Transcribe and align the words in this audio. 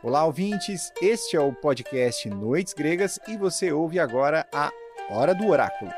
Olá, 0.00 0.24
ouvintes! 0.24 0.92
Este 1.02 1.36
é 1.36 1.40
o 1.40 1.52
podcast 1.52 2.30
Noites 2.30 2.72
Gregas 2.72 3.18
e 3.26 3.36
você 3.36 3.72
ouve 3.72 3.98
agora 3.98 4.46
a 4.54 4.70
Hora 5.10 5.34
do 5.34 5.48
Oráculo. 5.48 5.90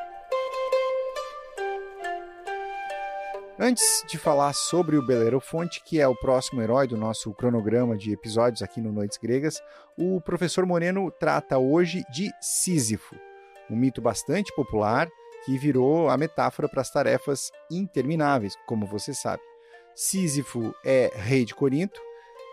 Antes 3.58 4.02
de 4.08 4.16
falar 4.16 4.54
sobre 4.54 4.96
o 4.96 5.06
Belerofonte, 5.06 5.82
que 5.84 6.00
é 6.00 6.08
o 6.08 6.16
próximo 6.16 6.62
herói 6.62 6.88
do 6.88 6.96
nosso 6.96 7.30
cronograma 7.34 7.94
de 7.94 8.10
episódios 8.10 8.62
aqui 8.62 8.80
no 8.80 8.90
Noites 8.90 9.18
Gregas, 9.18 9.60
o 9.98 10.18
professor 10.18 10.64
Moreno 10.64 11.10
trata 11.10 11.58
hoje 11.58 12.02
de 12.10 12.32
Sísifo, 12.40 13.14
um 13.70 13.76
mito 13.76 14.00
bastante 14.00 14.50
popular 14.54 15.10
que 15.44 15.58
virou 15.58 16.08
a 16.08 16.16
metáfora 16.16 16.70
para 16.70 16.80
as 16.80 16.90
tarefas 16.90 17.50
intermináveis, 17.70 18.56
como 18.66 18.86
você 18.86 19.12
sabe. 19.12 19.42
Sísifo 19.94 20.74
é 20.82 21.12
rei 21.14 21.44
de 21.44 21.54
Corinto, 21.54 22.00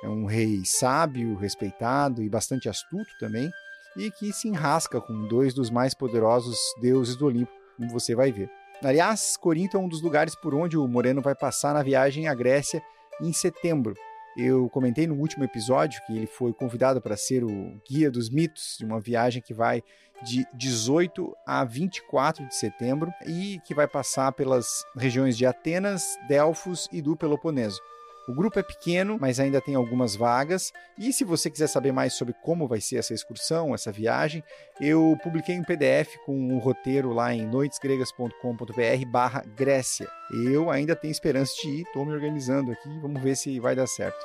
é 0.03 0.09
um 0.09 0.25
rei 0.25 0.63
sábio, 0.65 1.35
respeitado 1.35 2.21
e 2.21 2.29
bastante 2.29 2.69
astuto 2.69 3.09
também, 3.19 3.51
e 3.95 4.11
que 4.11 4.31
se 4.31 4.47
enrasca 4.47 5.01
com 5.01 5.27
dois 5.27 5.53
dos 5.53 5.70
mais 5.70 5.93
poderosos 5.93 6.57
deuses 6.81 7.15
do 7.15 7.25
Olimpo, 7.25 7.51
como 7.75 7.89
você 7.89 8.15
vai 8.15 8.31
ver. 8.31 8.49
Aliás, 8.83 9.35
Corinto 9.37 9.75
é 9.75 9.79
um 9.79 9.87
dos 9.87 10.01
lugares 10.01 10.35
por 10.35 10.53
onde 10.53 10.77
o 10.77 10.87
Moreno 10.87 11.21
vai 11.21 11.33
passar 11.33 11.73
na 11.73 11.81
viagem 11.81 12.27
à 12.27 12.35
Grécia 12.35 12.81
em 13.21 13.33
setembro. 13.33 13.95
Eu 14.37 14.70
comentei 14.70 15.07
no 15.07 15.15
último 15.15 15.43
episódio 15.43 15.99
que 16.05 16.15
ele 16.15 16.27
foi 16.27 16.53
convidado 16.53 17.01
para 17.01 17.17
ser 17.17 17.43
o 17.43 17.81
guia 17.89 18.11
dos 18.11 18.29
mitos 18.29 18.75
de 18.77 18.85
uma 18.85 18.99
viagem 18.99 19.41
que 19.41 19.51
vai 19.51 19.81
de 20.23 20.45
18 20.53 21.35
a 21.45 21.63
24 21.63 22.48
de 22.48 22.55
setembro 22.55 23.11
e 23.25 23.59
que 23.65 23.73
vai 23.73 23.87
passar 23.87 24.31
pelas 24.34 24.67
regiões 24.95 25.35
de 25.35 25.45
Atenas, 25.48 26.03
Delfos 26.27 26.87
e 26.91 27.01
do 27.01 27.17
Peloponeso. 27.17 27.81
O 28.27 28.34
grupo 28.34 28.59
é 28.59 28.63
pequeno, 28.63 29.17
mas 29.20 29.40
ainda 29.40 29.62
tem 29.62 29.76
algumas 29.76 30.13
vagas. 30.13 30.74
E 30.98 31.13
se 31.13 31.24
você 31.24 31.49
quiser 31.49 31.68
saber 31.68 31.93
mais 31.93 32.13
sobre 32.13 32.34
como 32.43 32.68
vai 32.68 32.82
ser 32.82 32.98
essa 32.98 33.13
excursão, 33.13 33.74
essa 33.74 33.90
viagem, 33.90 34.43
eu 34.82 35.18
publiquei 35.24 35.57
um 35.57 35.63
PDF 35.63 36.18
com 36.26 36.38
um 36.38 36.57
roteiro 36.57 37.13
lá 37.13 37.34
em 37.34 37.46
noitesgregas.com.br 37.46 39.49
Grécia. 39.55 40.10
Eu 40.51 40.70
ainda 40.70 40.93
tenho 40.93 41.12
esperança 41.12 41.54
de 41.62 41.70
ir, 41.70 41.82
estou 41.84 42.05
me 42.05 42.12
organizando 42.12 42.71
aqui, 42.71 42.99
vamos 42.99 43.21
ver 43.21 43.38
se 43.38 43.62
vai 43.62 43.76
dar 43.76 43.88
certo. 43.88 44.20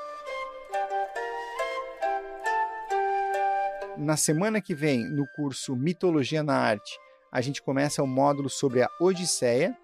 Na 3.96 4.16
semana 4.16 4.60
que 4.60 4.74
vem, 4.74 5.08
no 5.08 5.28
curso 5.36 5.76
Mitologia 5.76 6.42
na 6.42 6.56
Arte, 6.56 6.98
a 7.30 7.40
gente 7.40 7.62
começa 7.62 8.02
o 8.02 8.06
módulo 8.06 8.50
sobre 8.50 8.82
a 8.82 8.88
Odisseia. 9.00 9.76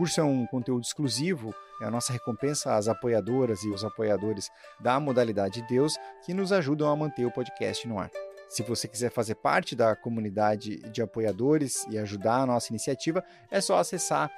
Curso 0.00 0.18
é 0.18 0.24
um 0.24 0.46
conteúdo 0.46 0.82
exclusivo 0.82 1.54
é 1.78 1.84
a 1.84 1.90
nossa 1.90 2.10
recompensa 2.10 2.74
às 2.74 2.88
apoiadoras 2.88 3.62
e 3.64 3.68
os 3.68 3.84
apoiadores 3.84 4.48
da 4.80 4.98
modalidade 4.98 5.60
Deus 5.68 5.94
que 6.24 6.32
nos 6.32 6.52
ajudam 6.52 6.88
a 6.88 6.96
manter 6.96 7.26
o 7.26 7.30
podcast 7.30 7.86
no 7.86 7.98
ar. 7.98 8.10
Se 8.48 8.62
você 8.62 8.88
quiser 8.88 9.10
fazer 9.10 9.34
parte 9.34 9.76
da 9.76 9.94
comunidade 9.94 10.78
de 10.90 11.02
apoiadores 11.02 11.86
e 11.90 11.98
ajudar 11.98 12.36
a 12.36 12.46
nossa 12.46 12.72
iniciativa, 12.72 13.22
é 13.50 13.60
só 13.60 13.76
acessar 13.76 14.30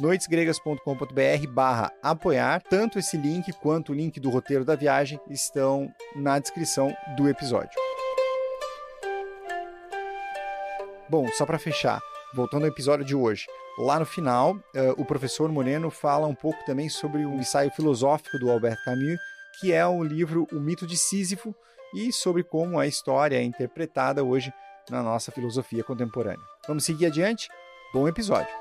noitesgregas.com.br 0.00 1.46
barra 1.50 1.92
apoiar. 2.02 2.62
Tanto 2.62 2.98
esse 2.98 3.18
link 3.18 3.52
quanto 3.52 3.92
o 3.92 3.94
link 3.94 4.18
do 4.18 4.30
roteiro 4.30 4.64
da 4.64 4.74
viagem 4.74 5.20
estão 5.28 5.94
na 6.16 6.38
descrição 6.38 6.96
do 7.14 7.28
episódio. 7.28 7.78
Bom, 11.10 11.28
só 11.36 11.44
para 11.44 11.58
fechar, 11.58 12.00
voltando 12.34 12.62
ao 12.62 12.68
episódio 12.68 13.04
de 13.04 13.14
hoje. 13.14 13.46
Lá 13.78 13.98
no 13.98 14.06
final, 14.06 14.54
uh, 14.54 14.62
o 14.96 15.04
professor 15.04 15.50
Moreno 15.50 15.90
fala 15.90 16.26
um 16.26 16.34
pouco 16.34 16.64
também 16.64 16.88
sobre 16.88 17.24
o 17.24 17.34
ensaio 17.34 17.70
filosófico 17.70 18.38
do 18.38 18.50
Albert 18.50 18.82
Camus, 18.84 19.18
que 19.60 19.72
é 19.72 19.86
o 19.86 20.02
livro 20.02 20.46
O 20.52 20.60
Mito 20.60 20.86
de 20.86 20.96
Sísifo, 20.96 21.54
e 21.94 22.12
sobre 22.12 22.44
como 22.44 22.78
a 22.78 22.86
história 22.86 23.36
é 23.36 23.42
interpretada 23.42 24.22
hoje 24.22 24.52
na 24.88 25.02
nossa 25.02 25.32
filosofia 25.32 25.82
contemporânea. 25.82 26.44
Vamos 26.66 26.84
seguir 26.84 27.06
adiante? 27.06 27.48
Bom 27.92 28.06
episódio! 28.06 28.52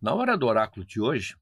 Na 0.00 0.14
hora 0.14 0.36
do 0.36 0.46
oráculo 0.46 0.84
de 0.86 1.00
hoje, 1.00 1.34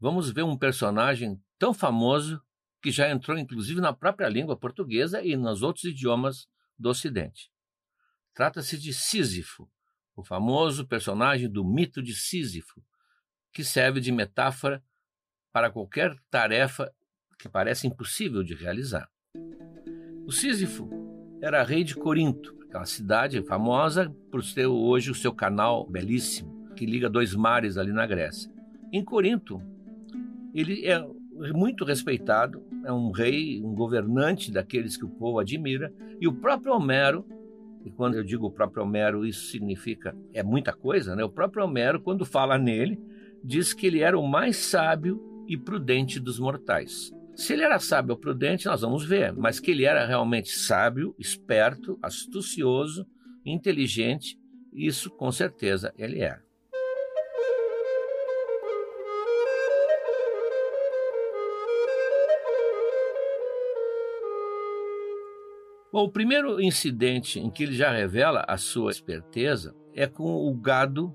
vamos 0.00 0.30
ver 0.30 0.42
um 0.42 0.56
personagem 0.56 1.40
tão 1.58 1.72
famoso 1.72 2.40
que 2.82 2.90
já 2.90 3.10
entrou 3.10 3.38
inclusive 3.38 3.80
na 3.80 3.92
própria 3.92 4.28
língua 4.28 4.56
portuguesa 4.56 5.22
e 5.22 5.36
nos 5.36 5.62
outros 5.62 5.84
idiomas 5.84 6.48
do 6.78 6.88
Ocidente. 6.88 7.50
Trata-se 8.34 8.78
de 8.78 8.92
Sísifo, 8.92 9.68
o 10.14 10.22
famoso 10.22 10.86
personagem 10.86 11.50
do 11.50 11.64
mito 11.64 12.02
de 12.02 12.14
Sísifo, 12.14 12.82
que 13.52 13.64
serve 13.64 14.00
de 14.00 14.12
metáfora 14.12 14.82
para 15.52 15.70
qualquer 15.70 16.14
tarefa 16.30 16.92
que 17.38 17.48
parece 17.48 17.86
impossível 17.86 18.42
de 18.42 18.54
realizar. 18.54 19.08
O 20.26 20.32
Sísifo 20.32 20.88
era 21.40 21.62
rei 21.62 21.84
de 21.84 21.94
Corinto, 21.94 22.56
aquela 22.68 22.84
cidade 22.84 23.42
famosa 23.42 24.10
por 24.30 24.42
ter 24.42 24.66
hoje 24.66 25.10
o 25.10 25.14
seu 25.14 25.34
canal 25.34 25.88
belíssimo, 25.88 26.74
que 26.74 26.84
liga 26.84 27.08
dois 27.08 27.34
mares 27.34 27.78
ali 27.78 27.92
na 27.92 28.06
Grécia. 28.06 28.52
Em 28.92 29.04
Corinto, 29.04 29.62
ele 30.54 30.86
é 30.86 31.02
muito 31.52 31.84
respeitado, 31.84 32.62
é 32.84 32.92
um 32.92 33.10
rei, 33.10 33.62
um 33.62 33.74
governante 33.74 34.50
daqueles 34.50 34.96
que 34.96 35.04
o 35.04 35.10
povo 35.10 35.38
admira, 35.38 35.92
e 36.20 36.26
o 36.26 36.34
próprio 36.34 36.72
Homero, 36.72 37.24
e 37.84 37.90
quando 37.90 38.14
eu 38.14 38.24
digo 38.24 38.46
o 38.46 38.50
próprio 38.50 38.82
Homero, 38.82 39.24
isso 39.24 39.46
significa, 39.46 40.16
é 40.32 40.42
muita 40.42 40.72
coisa, 40.72 41.14
né? 41.14 41.22
O 41.22 41.30
próprio 41.30 41.64
Homero, 41.64 42.00
quando 42.00 42.24
fala 42.24 42.58
nele, 42.58 43.00
diz 43.44 43.72
que 43.72 43.86
ele 43.86 44.00
era 44.00 44.18
o 44.18 44.26
mais 44.26 44.56
sábio 44.56 45.20
e 45.46 45.56
prudente 45.56 46.18
dos 46.18 46.38
mortais. 46.38 47.12
Se 47.34 47.52
ele 47.52 47.62
era 47.62 47.78
sábio 47.78 48.14
ou 48.14 48.18
prudente, 48.18 48.66
nós 48.66 48.80
vamos 48.80 49.04
ver, 49.04 49.32
mas 49.34 49.60
que 49.60 49.70
ele 49.70 49.84
era 49.84 50.06
realmente 50.06 50.50
sábio, 50.50 51.14
esperto, 51.18 51.98
astucioso, 52.02 53.06
inteligente, 53.44 54.38
isso 54.72 55.10
com 55.10 55.30
certeza 55.30 55.92
ele 55.96 56.20
era. 56.20 56.45
Bom, 65.92 66.04
o 66.04 66.10
primeiro 66.10 66.60
incidente 66.60 67.38
em 67.38 67.48
que 67.48 67.62
ele 67.62 67.74
já 67.74 67.90
revela 67.90 68.44
a 68.46 68.56
sua 68.56 68.90
esperteza 68.90 69.74
é 69.94 70.06
com 70.06 70.46
o 70.46 70.52
gado 70.54 71.14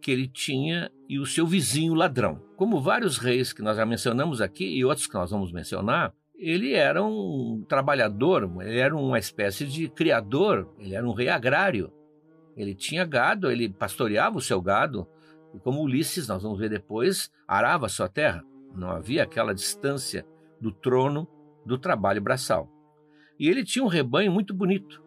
que 0.00 0.10
ele 0.10 0.28
tinha 0.28 0.90
e 1.08 1.18
o 1.18 1.26
seu 1.26 1.46
vizinho 1.46 1.94
ladrão. 1.94 2.42
Como 2.56 2.80
vários 2.80 3.18
reis 3.18 3.52
que 3.52 3.62
nós 3.62 3.76
já 3.76 3.86
mencionamos 3.86 4.40
aqui 4.40 4.64
e 4.64 4.84
outros 4.84 5.06
que 5.06 5.14
nós 5.14 5.30
vamos 5.30 5.52
mencionar, 5.52 6.12
ele 6.36 6.74
era 6.74 7.02
um 7.02 7.64
trabalhador, 7.68 8.50
ele 8.62 8.78
era 8.78 8.94
uma 8.94 9.18
espécie 9.18 9.64
de 9.64 9.88
criador, 9.88 10.68
ele 10.78 10.94
era 10.94 11.06
um 11.08 11.12
rei 11.12 11.28
agrário. 11.28 11.92
Ele 12.56 12.74
tinha 12.74 13.04
gado, 13.04 13.50
ele 13.50 13.68
pastoreava 13.68 14.36
o 14.36 14.42
seu 14.42 14.60
gado, 14.60 15.06
e 15.54 15.58
como 15.58 15.82
Ulisses, 15.82 16.28
nós 16.28 16.42
vamos 16.42 16.58
ver 16.58 16.68
depois, 16.68 17.30
arava 17.46 17.86
a 17.86 17.88
sua 17.88 18.08
terra. 18.08 18.44
Não 18.74 18.90
havia 18.90 19.22
aquela 19.22 19.54
distância 19.54 20.26
do 20.60 20.72
trono 20.72 21.28
do 21.64 21.78
trabalho 21.78 22.20
braçal. 22.20 22.68
E 23.42 23.48
ele 23.48 23.64
tinha 23.64 23.84
um 23.84 23.88
rebanho 23.88 24.30
muito 24.30 24.54
bonito 24.54 25.02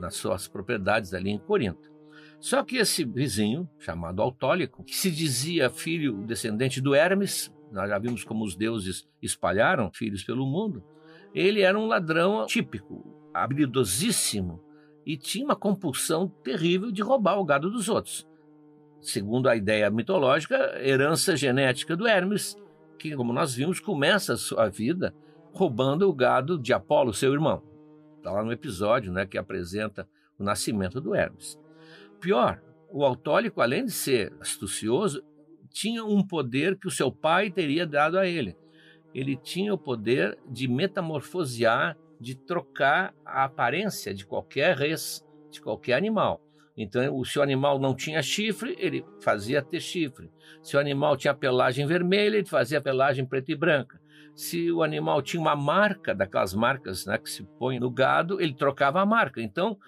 nas 0.00 0.16
suas 0.16 0.48
propriedades 0.48 1.14
ali 1.14 1.30
em 1.30 1.38
Corinto. 1.38 1.88
Só 2.40 2.64
que 2.64 2.78
esse 2.78 3.04
vizinho, 3.04 3.70
chamado 3.78 4.20
Autólico, 4.20 4.82
que 4.82 4.96
se 4.96 5.08
dizia 5.08 5.70
filho 5.70 6.26
descendente 6.26 6.80
do 6.80 6.96
Hermes, 6.96 7.54
nós 7.70 7.88
já 7.88 7.96
vimos 7.96 8.24
como 8.24 8.44
os 8.44 8.56
deuses 8.56 9.08
espalharam 9.22 9.88
filhos 9.92 10.24
pelo 10.24 10.44
mundo, 10.44 10.82
ele 11.32 11.60
era 11.60 11.78
um 11.78 11.86
ladrão 11.86 12.44
típico, 12.46 13.30
habilidosíssimo 13.32 14.60
e 15.06 15.16
tinha 15.16 15.44
uma 15.44 15.54
compulsão 15.54 16.26
terrível 16.42 16.90
de 16.90 17.02
roubar 17.02 17.38
o 17.38 17.44
gado 17.44 17.70
dos 17.70 17.88
outros. 17.88 18.26
Segundo 19.00 19.48
a 19.48 19.54
ideia 19.54 19.88
mitológica, 19.92 20.56
herança 20.82 21.36
genética 21.36 21.94
do 21.94 22.08
Hermes, 22.08 22.56
que, 22.98 23.14
como 23.14 23.32
nós 23.32 23.54
vimos, 23.54 23.78
começa 23.78 24.32
a 24.32 24.36
sua 24.36 24.68
vida 24.68 25.14
roubando 25.52 26.10
o 26.10 26.12
gado 26.12 26.58
de 26.58 26.72
Apolo, 26.72 27.14
seu 27.14 27.32
irmão. 27.32 27.75
Está 28.26 28.34
lá 28.34 28.42
no 28.42 28.50
episódio 28.50 29.12
né, 29.12 29.24
que 29.24 29.38
apresenta 29.38 30.04
o 30.36 30.42
nascimento 30.42 31.00
do 31.00 31.14
Hermes. 31.14 31.56
Pior, 32.20 32.60
o 32.90 33.04
autólico, 33.04 33.60
além 33.60 33.84
de 33.84 33.92
ser 33.92 34.32
astucioso, 34.40 35.22
tinha 35.70 36.04
um 36.04 36.26
poder 36.26 36.76
que 36.76 36.88
o 36.88 36.90
seu 36.90 37.12
pai 37.12 37.52
teria 37.52 37.86
dado 37.86 38.18
a 38.18 38.26
ele. 38.26 38.56
Ele 39.14 39.36
tinha 39.36 39.72
o 39.72 39.78
poder 39.78 40.36
de 40.44 40.66
metamorfosear, 40.66 41.96
de 42.20 42.34
trocar 42.34 43.14
a 43.24 43.44
aparência 43.44 44.12
de 44.12 44.26
qualquer 44.26 44.76
res, 44.76 45.24
de 45.48 45.60
qualquer 45.60 45.94
animal. 45.94 46.42
Então, 46.76 47.24
se 47.24 47.38
o 47.38 47.42
animal 47.42 47.78
não 47.78 47.94
tinha 47.94 48.20
chifre, 48.22 48.74
ele 48.80 49.04
fazia 49.22 49.62
ter 49.62 49.78
chifre. 49.78 50.32
Se 50.64 50.76
o 50.76 50.80
animal 50.80 51.16
tinha 51.16 51.32
pelagem 51.32 51.86
vermelha, 51.86 52.38
ele 52.38 52.44
fazia 52.48 52.80
pelagem 52.80 53.24
preta 53.24 53.52
e 53.52 53.54
branca 53.54 54.00
se 54.36 54.70
o 54.70 54.82
animal 54.82 55.22
tinha 55.22 55.40
uma 55.40 55.56
marca, 55.56 56.14
daquelas 56.14 56.52
marcas 56.52 57.06
né, 57.06 57.16
que 57.16 57.30
se 57.30 57.42
põe 57.58 57.80
no 57.80 57.90
gado, 57.90 58.38
ele 58.38 58.52
trocava 58.52 59.00
a 59.00 59.06
marca. 59.06 59.40
Então, 59.40 59.78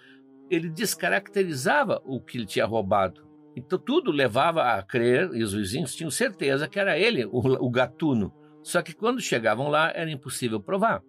ele 0.50 0.71
descaracterizava 0.71 2.00
o 2.06 2.19
que 2.19 2.39
ele 2.39 2.47
tinha 2.47 2.65
roubado. 2.65 3.29
Então, 3.55 3.79
tudo 3.79 4.11
levava 4.11 4.62
a 4.73 4.83
crer, 4.83 5.31
e 5.35 5.43
os 5.43 5.53
vizinhos 5.53 5.95
tinham 5.95 6.11
certeza 6.11 6.67
que 6.67 6.81
era 6.81 6.99
ele, 6.99 7.27
o, 7.27 7.39
o 7.39 7.71
gatuno. 7.71 8.33
Só 8.62 8.81
que 8.81 8.95
quando 8.95 9.21
chegavam 9.21 9.69
lá 9.69 9.93
era 9.95 10.11
impossível 10.11 10.61
provar, 10.61 11.03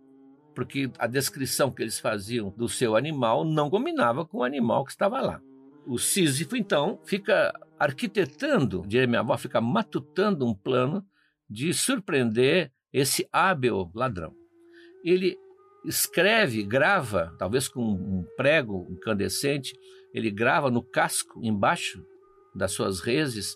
porque 0.53 0.91
a 0.99 1.07
descrição 1.07 1.71
que 1.71 1.81
eles 1.81 1.97
faziam 1.97 2.49
do 2.49 2.67
seu 2.67 2.97
animal 2.97 3.45
não 3.45 3.69
combinava 3.69 4.25
com 4.25 4.39
o 4.39 4.43
animal 4.43 4.83
que 4.83 4.91
estava 4.91 5.21
lá. 5.21 5.41
O 5.87 5.97
Sísifo, 5.97 6.57
então, 6.57 6.99
fica 7.05 7.53
arquitetando, 7.79 8.83
diria 8.85 9.07
minha 9.07 9.21
avó, 9.21 9.37
fica 9.37 9.61
matutando 9.61 10.45
um 10.45 10.53
plano 10.53 11.05
de 11.49 11.73
surpreender 11.73 12.71
esse 12.93 13.27
hábil 13.31 13.89
ladrão. 13.93 14.33
Ele 15.03 15.37
escreve, 15.85 16.63
grava, 16.63 17.33
talvez 17.37 17.67
com 17.67 17.81
um 17.81 18.25
prego 18.35 18.87
incandescente, 18.89 19.73
ele 20.13 20.29
grava 20.29 20.69
no 20.69 20.83
casco, 20.83 21.39
embaixo 21.43 22.03
das 22.53 22.71
suas 22.71 22.99
reses, 22.99 23.55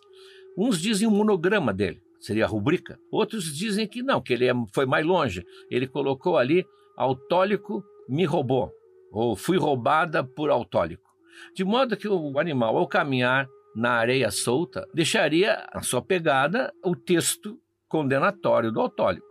uns 0.57 0.79
dizem 0.79 1.07
um 1.07 1.11
monograma 1.11 1.73
dele, 1.73 2.01
seria 2.19 2.45
a 2.45 2.47
rubrica. 2.47 2.99
Outros 3.11 3.45
dizem 3.55 3.87
que 3.87 4.03
não, 4.03 4.21
que 4.21 4.33
ele 4.33 4.47
é, 4.47 4.53
foi 4.73 4.85
mais 4.85 5.05
longe. 5.05 5.45
Ele 5.69 5.87
colocou 5.87 6.37
ali, 6.37 6.65
autólico 6.95 7.83
me 8.07 8.25
roubou, 8.25 8.71
ou 9.11 9.35
fui 9.35 9.57
roubada 9.57 10.23
por 10.23 10.49
autólico. 10.49 11.09
De 11.55 11.63
modo 11.63 11.97
que 11.97 12.07
o 12.07 12.37
animal, 12.39 12.77
ao 12.77 12.87
caminhar 12.87 13.47
na 13.75 13.91
areia 13.91 14.29
solta, 14.29 14.87
deixaria 14.93 15.67
a 15.73 15.81
sua 15.81 16.01
pegada 16.01 16.71
o 16.83 16.95
texto 16.95 17.59
condenatório 17.93 18.71
do 18.71 18.81
autólico. 18.81 19.27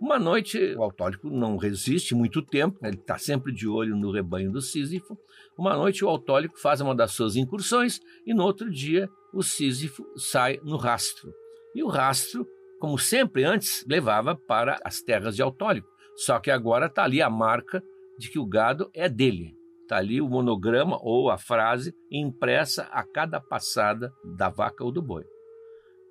Uma 0.00 0.20
noite, 0.20 0.56
o 0.76 0.84
autólico 0.84 1.28
não 1.28 1.56
resiste 1.56 2.14
muito 2.14 2.40
tempo, 2.40 2.78
ele 2.80 2.94
está 2.94 3.18
sempre 3.18 3.52
de 3.52 3.66
olho 3.66 3.96
no 3.96 4.12
rebanho 4.12 4.52
do 4.52 4.62
Sísifo. 4.62 5.18
Uma 5.58 5.76
noite, 5.76 6.04
o 6.04 6.08
autólico 6.08 6.60
faz 6.60 6.80
uma 6.80 6.94
das 6.94 7.10
suas 7.10 7.34
incursões 7.34 7.98
e 8.24 8.32
no 8.32 8.44
outro 8.44 8.70
dia, 8.70 9.08
o 9.34 9.42
Sísifo 9.42 10.06
sai 10.16 10.60
no 10.62 10.76
rastro. 10.76 11.32
E 11.74 11.82
o 11.82 11.88
rastro, 11.88 12.46
como 12.78 12.96
sempre 12.96 13.42
antes, 13.42 13.84
levava 13.88 14.36
para 14.36 14.78
as 14.84 15.00
terras 15.00 15.34
de 15.34 15.42
autólico. 15.42 15.88
Só 16.14 16.38
que 16.38 16.52
agora 16.52 16.86
está 16.86 17.02
ali 17.02 17.20
a 17.20 17.28
marca 17.28 17.82
de 18.16 18.30
que 18.30 18.38
o 18.38 18.46
gado 18.46 18.88
é 18.94 19.08
dele. 19.08 19.56
Está 19.82 19.96
ali 19.96 20.20
o 20.20 20.28
monograma 20.28 20.96
ou 21.02 21.30
a 21.30 21.36
frase 21.36 21.92
impressa 22.12 22.84
a 22.92 23.02
cada 23.02 23.40
passada 23.40 24.12
da 24.36 24.48
vaca 24.48 24.84
ou 24.84 24.92
do 24.92 25.02
boi. 25.02 25.24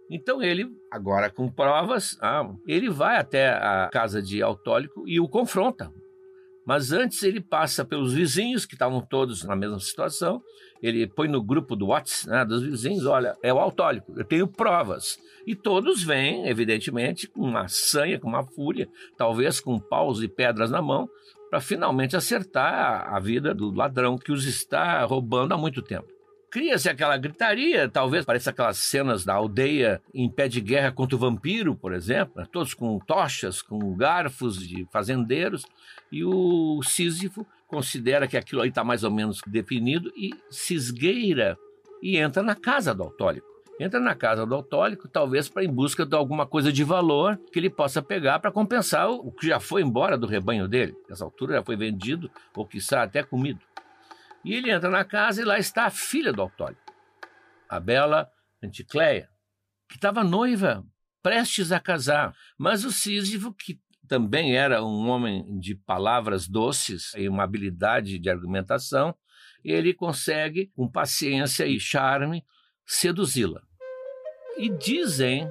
Então 0.09 0.41
ele, 0.41 0.69
agora 0.91 1.29
com 1.29 1.51
provas, 1.51 2.17
ah, 2.21 2.49
ele 2.65 2.89
vai 2.89 3.17
até 3.17 3.49
a 3.49 3.89
casa 3.91 4.21
de 4.21 4.41
Autólico 4.41 5.07
e 5.07 5.19
o 5.19 5.27
confronta. 5.27 5.91
Mas 6.67 6.91
antes 6.91 7.23
ele 7.23 7.39
passa 7.39 7.85
pelos 7.85 8.13
vizinhos, 8.13 8.65
que 8.65 8.75
estavam 8.75 8.99
todos 8.99 9.45
na 9.45 9.55
mesma 9.55 9.79
situação. 9.79 10.41
Ele 10.81 11.07
põe 11.07 11.29
no 11.29 11.41
grupo 11.41 11.77
do 11.77 11.87
WhatsApp 11.87 12.29
né, 12.29 12.43
dos 12.43 12.61
vizinhos: 12.61 13.05
olha, 13.05 13.37
é 13.41 13.53
o 13.53 13.59
Autólico, 13.59 14.13
eu 14.17 14.25
tenho 14.25 14.47
provas. 14.47 15.17
E 15.45 15.55
todos 15.55 16.03
vêm, 16.03 16.45
evidentemente, 16.47 17.25
com 17.25 17.39
uma 17.39 17.69
sanha, 17.69 18.19
com 18.19 18.27
uma 18.27 18.43
fúria, 18.43 18.89
talvez 19.17 19.61
com 19.61 19.79
paus 19.79 20.21
e 20.21 20.27
pedras 20.27 20.69
na 20.69 20.81
mão, 20.81 21.09
para 21.49 21.61
finalmente 21.61 22.17
acertar 22.17 23.13
a 23.13 23.17
vida 23.17 23.53
do 23.55 23.73
ladrão 23.73 24.17
que 24.17 24.33
os 24.33 24.45
está 24.45 25.05
roubando 25.05 25.53
há 25.53 25.57
muito 25.57 25.81
tempo. 25.81 26.16
Cria-se 26.49 26.89
aquela 26.89 27.17
gritaria, 27.17 27.89
talvez 27.89 28.23
pareça 28.23 28.51
aquelas 28.51 28.77
cenas 28.77 29.25
da 29.25 29.33
aldeia 29.33 30.01
em 30.13 30.29
pé 30.29 30.47
de 30.47 30.61
guerra 30.61 30.91
contra 30.91 31.15
o 31.15 31.19
vampiro, 31.19 31.75
por 31.75 31.93
exemplo, 31.93 32.41
né? 32.41 32.47
todos 32.51 32.73
com 32.73 32.97
tochas, 32.99 33.61
com 33.61 33.95
garfos 33.95 34.65
de 34.65 34.87
fazendeiros, 34.91 35.65
e 36.09 36.23
o 36.23 36.81
Sísifo 36.83 37.45
considera 37.67 38.27
que 38.27 38.37
aquilo 38.37 38.61
aí 38.61 38.69
está 38.69 38.83
mais 38.83 39.03
ou 39.03 39.11
menos 39.11 39.41
definido 39.45 40.11
e 40.15 40.33
se 40.49 40.73
esgueira 40.73 41.57
e 42.01 42.17
entra 42.17 42.41
na 42.41 42.55
casa 42.55 42.95
do 42.95 43.03
autólico 43.03 43.57
entra 43.79 43.99
na 43.99 44.15
casa 44.15 44.45
do 44.45 44.55
autólico, 44.55 45.07
talvez 45.07 45.47
para 45.47 45.63
em 45.63 45.71
busca 45.71 46.05
de 46.05 46.15
alguma 46.15 46.45
coisa 46.45 46.71
de 46.71 46.83
valor 46.83 47.39
que 47.51 47.59
ele 47.59 47.69
possa 47.69 48.01
pegar 48.01 48.39
para 48.39 48.51
compensar 48.51 49.09
o 49.09 49.31
que 49.31 49.47
já 49.47 49.59
foi 49.59 49.81
embora 49.81 50.17
do 50.17 50.25
rebanho 50.25 50.67
dele. 50.67 50.95
Nessa 51.07 51.23
altura 51.23 51.55
já 51.57 51.63
foi 51.63 51.75
vendido, 51.75 52.29
ou 52.55 52.65
quiçá 52.65 53.03
até 53.03 53.21
comido. 53.21 53.59
E 54.43 54.53
ele 54.53 54.71
entra 54.71 54.89
na 54.89 55.03
casa 55.03 55.41
e 55.41 55.45
lá 55.45 55.57
está 55.57 55.85
a 55.85 55.91
filha 55.91 56.31
do 56.31 56.41
autólico, 56.41 56.81
a 57.69 57.79
bela 57.79 58.29
Anticleia, 58.63 59.29
que 59.89 59.95
estava 59.95 60.23
noiva, 60.23 60.85
prestes 61.21 61.71
a 61.71 61.79
casar. 61.79 62.33
Mas 62.57 62.85
o 62.85 62.91
Sísifo, 62.91 63.53
que 63.53 63.79
também 64.07 64.55
era 64.55 64.83
um 64.83 65.09
homem 65.09 65.59
de 65.59 65.75
palavras 65.75 66.47
doces 66.47 67.13
e 67.15 67.27
uma 67.27 67.43
habilidade 67.43 68.17
de 68.17 68.29
argumentação, 68.29 69.15
ele 69.63 69.93
consegue, 69.93 70.67
com 70.75 70.89
paciência 70.89 71.65
e 71.65 71.79
charme, 71.79 72.43
seduzi-la. 72.85 73.61
E 74.57 74.69
dizem, 74.69 75.49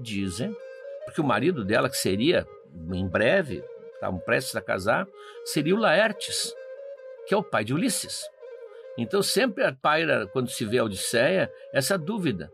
dizem, 0.00 0.54
porque 1.04 1.20
o 1.20 1.24
marido 1.24 1.64
dela, 1.64 1.88
que 1.88 1.96
seria 1.96 2.46
em 2.92 3.06
breve, 3.06 3.62
estavam 3.94 4.18
prestes 4.20 4.56
a 4.56 4.60
casar, 4.60 5.06
seria 5.44 5.74
o 5.74 5.78
Laertes, 5.78 6.52
que 7.28 7.34
é 7.34 7.36
o 7.36 7.42
pai 7.42 7.62
de 7.62 7.74
Ulisses. 7.74 8.24
Então 8.96 9.22
sempre 9.22 9.70
paira, 9.72 10.26
quando 10.28 10.50
se 10.50 10.64
vê 10.64 10.78
a 10.78 10.84
Odisseia, 10.84 11.52
essa 11.72 11.96
dúvida. 11.98 12.50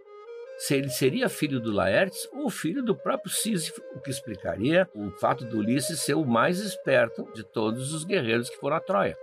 Se 0.59 0.75
ele 0.75 0.89
seria 0.89 1.29
filho 1.29 1.59
do 1.59 1.73
Laertes 1.73 2.29
ou 2.33 2.51
filho 2.51 2.83
do 2.83 2.95
próprio 2.95 3.31
Sísifo, 3.31 3.81
o 3.95 4.01
que 4.01 4.11
explicaria 4.11 4.89
o 4.95 5.11
fato 5.13 5.45
de 5.45 5.57
Ulisses 5.57 6.01
ser 6.01 6.15
o 6.15 6.25
mais 6.25 6.59
esperto 6.59 7.27
de 7.35 7.43
todos 7.43 7.93
os 7.95 8.05
guerreiros 8.05 8.51
que 8.51 8.57
foram 8.57 8.77
a 8.77 8.81
Troia. 8.81 9.17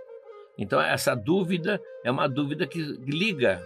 Então 0.58 0.80
essa 0.80 1.14
dúvida 1.14 1.80
é 2.04 2.10
uma 2.10 2.28
dúvida 2.28 2.66
que 2.66 2.80
liga 2.80 3.62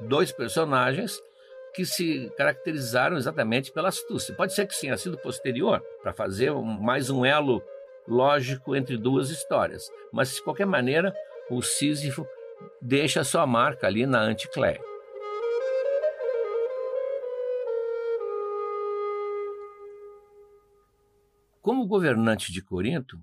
dois 0.00 0.30
personagens 0.32 1.20
que 1.74 1.84
se 1.84 2.30
caracterizaram 2.36 3.16
exatamente 3.16 3.72
pela 3.72 3.88
astúcia. 3.88 4.34
Pode 4.34 4.54
ser 4.54 4.66
que 4.66 4.80
tenha 4.80 4.96
sido 4.96 5.18
posterior, 5.18 5.82
para 6.02 6.12
fazer 6.12 6.52
mais 6.52 7.10
um 7.10 7.24
elo 7.24 7.62
lógico 8.06 8.76
entre 8.76 8.96
duas 8.96 9.30
histórias, 9.30 9.88
mas 10.12 10.34
de 10.34 10.42
qualquer 10.42 10.66
maneira, 10.66 11.14
o 11.50 11.62
Sísifo 11.62 12.26
deixa 12.80 13.24
sua 13.24 13.46
marca 13.46 13.86
ali 13.86 14.06
na 14.06 14.20
Anticléia. 14.20 14.80
Como 21.60 21.86
governante 21.86 22.52
de 22.52 22.62
Corinto, 22.62 23.18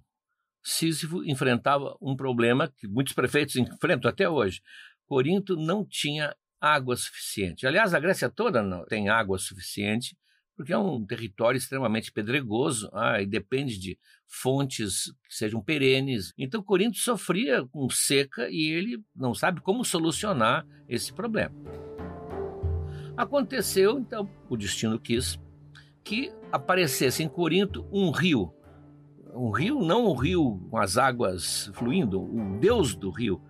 Sísifo 0.64 1.24
enfrentava 1.24 1.96
um 2.02 2.16
problema 2.16 2.68
que 2.68 2.88
muitos 2.88 3.14
prefeitos 3.14 3.56
enfrentam 3.56 4.10
até 4.10 4.28
hoje. 4.28 4.62
Corinto 5.06 5.56
não 5.56 5.86
tinha 5.86 6.36
água 6.60 6.96
suficiente. 6.96 7.66
Aliás, 7.66 7.94
a 7.94 8.00
Grécia 8.00 8.30
toda 8.30 8.62
não 8.62 8.86
tem 8.86 9.10
água 9.10 9.38
suficiente, 9.38 10.16
porque 10.62 10.74
é 10.74 10.78
um 10.78 11.04
território 11.04 11.58
extremamente 11.58 12.12
pedregoso 12.12 12.88
ah, 12.94 13.20
e 13.20 13.26
depende 13.26 13.80
de 13.80 13.98
fontes 14.28 15.12
que 15.28 15.34
sejam 15.34 15.60
perenes. 15.60 16.32
Então, 16.38 16.62
Corinto 16.62 17.00
sofria 17.00 17.66
com 17.66 17.90
seca 17.90 18.48
e 18.48 18.70
ele 18.70 19.04
não 19.16 19.34
sabe 19.34 19.60
como 19.60 19.84
solucionar 19.84 20.64
esse 20.88 21.12
problema. 21.12 21.56
Aconteceu, 23.18 23.98
então, 23.98 24.30
o 24.48 24.56
destino 24.56 25.00
quis 25.00 25.40
que 26.04 26.32
aparecesse 26.52 27.24
em 27.24 27.28
Corinto 27.28 27.88
um 27.92 28.12
rio. 28.12 28.54
Um 29.34 29.50
rio, 29.50 29.80
não 29.80 30.06
um 30.06 30.14
rio 30.14 30.62
com 30.70 30.78
as 30.78 30.96
águas 30.96 31.72
fluindo, 31.74 32.22
o 32.22 32.60
deus 32.60 32.94
do 32.94 33.10
rio. 33.10 33.42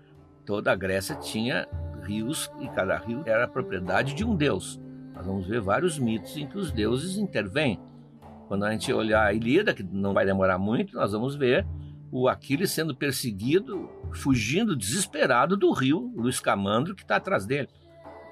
Toda 0.46 0.72
a 0.72 0.76
Grécia 0.78 1.18
tinha 1.18 1.68
rios 2.04 2.50
e 2.62 2.70
cada 2.70 2.98
rio 2.98 3.22
era 3.26 3.50
propriedade 3.50 4.14
de 4.14 4.24
um 4.24 4.34
deus. 4.34 4.80
Nós 5.22 5.28
vamos 5.28 5.46
ver 5.46 5.62
vários 5.62 6.00
mitos 6.00 6.36
em 6.36 6.48
que 6.48 6.58
os 6.58 6.72
deuses 6.72 7.16
intervêm. 7.16 7.80
Quando 8.48 8.66
a 8.66 8.72
gente 8.72 8.92
olhar 8.92 9.24
a 9.24 9.32
Ilíada, 9.32 9.72
que 9.72 9.84
não 9.84 10.16
vai 10.16 10.26
demorar 10.26 10.58
muito, 10.58 10.96
nós 10.96 11.12
vamos 11.12 11.36
ver 11.36 11.64
o 12.12 12.28
Aquiles 12.28 12.72
sendo 12.72 12.96
perseguido, 12.96 13.88
fugindo 14.12 14.76
desesperado 14.76 15.56
do 15.56 15.72
rio, 15.72 16.12
do 16.16 16.28
escamandro 16.28 16.96
que 16.96 17.04
está 17.04 17.18
atrás 17.18 17.46
dele, 17.46 17.70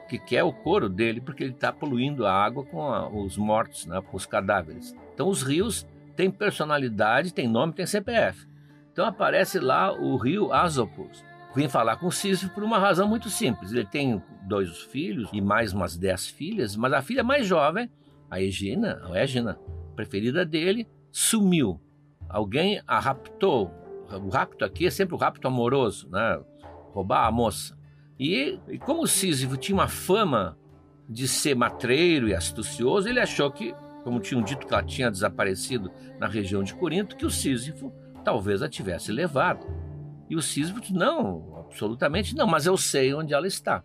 que 0.09 0.17
quer 0.17 0.43
o 0.43 0.51
couro 0.51 0.89
dele, 0.89 1.21
porque 1.21 1.43
ele 1.43 1.53
está 1.53 1.71
poluindo 1.71 2.25
a 2.25 2.33
água 2.33 2.65
com 2.65 2.81
a, 2.81 3.07
os 3.07 3.37
mortos, 3.37 3.85
né, 3.85 4.01
com 4.01 4.17
os 4.17 4.25
cadáveres. 4.25 4.95
Então 5.13 5.29
os 5.29 5.43
rios 5.43 5.85
têm 6.15 6.31
personalidade, 6.31 7.35
têm 7.35 7.47
nome, 7.47 7.73
têm 7.73 7.85
CPF. 7.85 8.47
Então 8.91 9.05
aparece 9.05 9.59
lá 9.59 9.93
o 9.93 10.17
rio 10.17 10.51
Asopus, 10.51 11.23
Vim 11.55 11.67
falar 11.67 11.97
com 11.97 12.11
Sísifo 12.11 12.53
por 12.53 12.63
uma 12.63 12.77
razão 12.77 13.07
muito 13.07 13.29
simples. 13.29 13.71
Ele 13.71 13.85
tem 13.85 14.21
dois 14.43 14.77
filhos 14.83 15.29
e 15.33 15.41
mais 15.41 15.73
umas 15.73 15.97
dez 15.97 16.27
filhas, 16.27 16.75
mas 16.75 16.93
a 16.93 17.01
filha 17.01 17.23
mais 17.23 17.47
jovem, 17.47 17.89
a 18.29 18.39
Egina, 18.39 19.01
a 19.11 19.23
Egina, 19.23 19.59
preferida 19.95 20.45
dele, 20.45 20.87
sumiu. 21.11 21.81
Alguém 22.27 22.81
a 22.87 22.99
raptou. 22.99 23.71
O 24.11 24.29
rapto 24.29 24.63
aqui 24.63 24.85
é 24.85 24.91
sempre 24.91 25.15
o 25.15 25.17
rapto 25.17 25.47
amoroso, 25.47 26.07
né? 26.09 26.39
Roubar 26.93 27.25
a 27.25 27.31
moça. 27.31 27.77
E, 28.19 28.59
e 28.67 28.77
como 28.77 29.07
Sísifo 29.07 29.57
tinha 29.57 29.75
uma 29.75 29.87
fama 29.87 30.57
de 31.07 31.27
ser 31.27 31.55
matreiro 31.55 32.27
e 32.27 32.35
astucioso, 32.35 33.09
ele 33.09 33.19
achou 33.19 33.49
que, 33.51 33.73
como 34.03 34.19
tinham 34.19 34.43
dito 34.43 34.67
que 34.67 34.73
ela 34.73 34.83
tinha 34.83 35.09
desaparecido 35.09 35.91
na 36.19 36.27
região 36.27 36.61
de 36.61 36.75
Corinto, 36.75 37.15
que 37.15 37.25
o 37.25 37.31
Sísifo 37.31 37.91
talvez 38.23 38.61
a 38.61 38.69
tivesse 38.69 39.11
levado. 39.11 39.65
E 40.29 40.35
o 40.35 40.41
Sísifo 40.41 40.79
disse, 40.79 40.93
não, 40.93 41.65
absolutamente 41.65 42.35
não, 42.35 42.45
mas 42.45 42.65
eu 42.65 42.77
sei 42.77 43.13
onde 43.13 43.33
ela 43.33 43.47
está. 43.47 43.83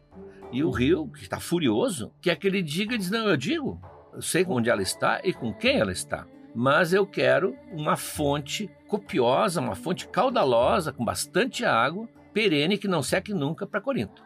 E 0.52 0.62
o 0.62 0.70
rio, 0.70 1.08
que 1.08 1.22
está 1.22 1.40
furioso, 1.40 2.12
quer 2.20 2.36
que 2.36 2.46
ele 2.46 2.62
diga, 2.62 2.98
diz, 2.98 3.10
não, 3.10 3.26
eu 3.28 3.36
digo, 3.36 3.80
eu 4.12 4.20
sei 4.22 4.44
onde 4.46 4.68
ela 4.68 4.82
está 4.82 5.20
e 5.24 5.32
com 5.32 5.52
quem 5.52 5.78
ela 5.78 5.90
está. 5.90 6.26
mas 6.54 6.92
eu 6.92 7.04
quero 7.04 7.56
uma 7.72 7.96
fonte 7.96 8.70
copiosa, 8.86 9.60
uma 9.60 9.74
fonte 9.74 10.06
caudalosa, 10.06 10.92
com 10.92 11.04
bastante 11.04 11.64
água, 11.64 12.08
perene, 12.32 12.78
que 12.78 12.86
não 12.86 13.02
seque 13.02 13.34
nunca 13.34 13.66
para 13.66 13.80
Corinto. 13.80 14.22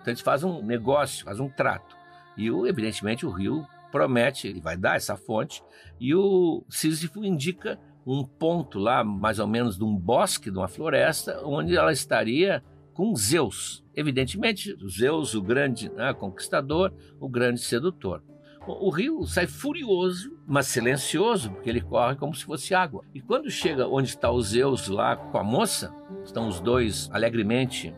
Então 0.00 0.12
eles 0.12 0.20
fazem 0.20 0.50
um 0.50 0.62
negócio, 0.62 1.24
fazem 1.24 1.44
um 1.44 1.48
trato. 1.48 1.96
E, 2.36 2.48
evidentemente, 2.48 3.24
o 3.24 3.30
rio 3.30 3.64
promete, 3.92 4.48
ele 4.48 4.60
vai 4.60 4.76
dar 4.76 4.96
essa 4.96 5.16
fonte, 5.16 5.62
e 6.00 6.14
o 6.14 6.64
Sísifo 6.68 7.24
indica 7.24 7.78
um 8.10 8.24
ponto 8.24 8.78
lá, 8.78 9.04
mais 9.04 9.38
ou 9.38 9.46
menos 9.46 9.76
de 9.76 9.84
um 9.84 9.94
bosque, 9.94 10.50
de 10.50 10.56
uma 10.56 10.66
floresta, 10.66 11.42
onde 11.44 11.76
ela 11.76 11.92
estaria 11.92 12.64
com 12.94 13.14
Zeus. 13.14 13.84
Evidentemente, 13.94 14.74
Zeus, 14.88 15.34
o 15.34 15.42
grande 15.42 15.90
né, 15.90 16.14
conquistador, 16.14 16.92
o 17.20 17.28
grande 17.28 17.60
sedutor. 17.60 18.22
O 18.66 18.90
rio 18.90 19.24
sai 19.24 19.46
furioso, 19.46 20.36
mas 20.46 20.66
silencioso, 20.66 21.50
porque 21.50 21.70
ele 21.70 21.80
corre 21.80 22.16
como 22.16 22.34
se 22.34 22.44
fosse 22.44 22.74
água. 22.74 23.02
E 23.14 23.20
quando 23.20 23.50
chega 23.50 23.86
onde 23.86 24.08
está 24.08 24.30
o 24.30 24.40
Zeus 24.42 24.88
lá 24.88 25.16
com 25.16 25.38
a 25.38 25.44
moça, 25.44 25.94
estão 26.24 26.48
os 26.48 26.60
dois 26.60 27.08
alegremente 27.12 27.94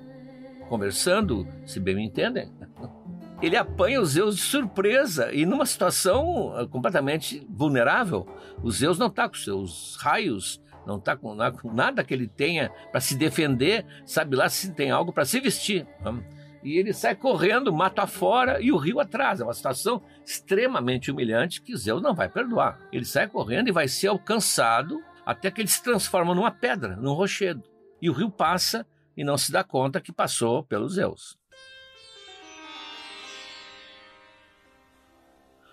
conversando, 0.69 1.47
se 1.67 1.81
bem 1.81 1.97
me 1.97 2.05
entendem, 2.05 2.53
ele 3.43 3.57
apanha 3.57 4.01
os 4.01 4.11
Zeus 4.11 4.37
de 4.37 4.43
surpresa 4.43 5.33
e 5.33 5.47
numa 5.47 5.65
situação 5.65 6.55
eh, 6.59 6.67
completamente 6.67 7.47
vulnerável. 7.49 8.27
O 8.63 8.71
Zeus 8.71 8.99
não 8.99 9.07
está 9.07 9.29
com 9.29 9.35
seus 9.35 9.97
raios, 10.01 10.61
não 10.87 10.99
está 10.99 11.17
com, 11.17 11.35
nada 11.73 12.05
que 12.05 12.13
ele 12.13 12.29
tenha 12.29 12.71
para 12.91 13.01
se 13.01 13.17
defender, 13.17 13.87
sabe 14.05 14.37
lá 14.37 14.49
se 14.49 14.73
tem 14.73 14.91
algo 14.91 15.13
para 15.13 15.25
se 15.25 15.41
vestir. 15.41 15.87
E 16.63 16.77
ele 16.77 16.93
sai 16.93 17.15
correndo, 17.15 17.73
mato 17.73 18.01
afora 18.01 18.61
e 18.61 18.71
o 18.71 18.77
rio 18.77 19.01
atrás. 19.01 19.41
É 19.41 19.45
uma 19.45 19.55
situação 19.55 20.03
extremamente 20.25 21.11
humilhante 21.11 21.63
que 21.63 21.77
Zeus 21.77 22.03
não 22.03 22.15
vai 22.15 22.29
perdoar. 22.29 22.79
Ele 22.93 23.07
sai 23.07 23.27
correndo 23.27 23.69
e 23.69 23.73
vai 23.73 23.89
ser 23.89 24.09
alcançado 24.09 25.01
até 25.25 25.51
que 25.51 25.63
ele 25.63 25.69
se 25.69 25.83
transforma 25.83 26.35
numa 26.35 26.51
pedra, 26.51 26.97
num 26.97 27.15
rochedo. 27.15 27.63
E 28.03 28.11
o 28.11 28.13
rio 28.13 28.31
passa 28.31 28.87
e 29.17 29.25
não 29.25 29.39
se 29.39 29.51
dá 29.51 29.65
conta 29.65 30.01
que 30.01 30.13
passou 30.13 30.63
pelos 30.63 30.95
Zeus. 30.95 31.40